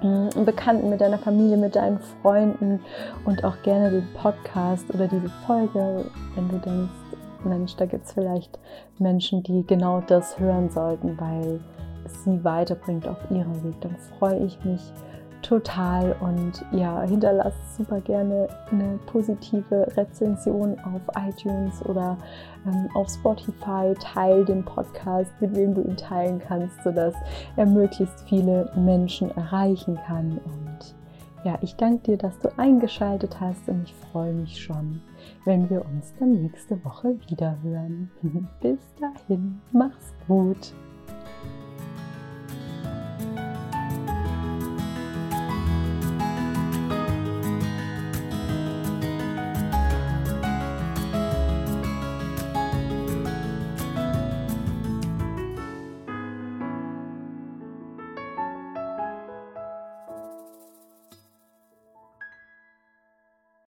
[0.03, 2.81] mm, Bekannten, mit deiner Familie, mit deinen Freunden
[3.25, 6.05] und auch gerne den Podcast oder diese Folge,
[6.35, 6.93] wenn du denkst,
[7.45, 8.59] Mensch, da gibt es vielleicht
[8.99, 11.61] Menschen, die genau das hören sollten, weil
[12.05, 13.81] es sie weiterbringt auf ihrem Weg.
[13.81, 14.81] Dann freue ich mich
[15.47, 22.17] total und ja, hinterlass super gerne eine positive Rezension auf iTunes oder
[22.67, 23.95] ähm, auf Spotify.
[24.01, 27.15] Teil den Podcast, mit wem du ihn teilen kannst, sodass
[27.57, 30.41] er möglichst viele Menschen erreichen kann.
[30.45, 30.95] Und
[31.45, 35.01] ja, ich danke dir, dass du eingeschaltet hast und ich freue mich schon,
[35.45, 38.11] wenn wir uns dann nächste Woche wieder hören.
[38.61, 40.75] Bis dahin, mach's gut.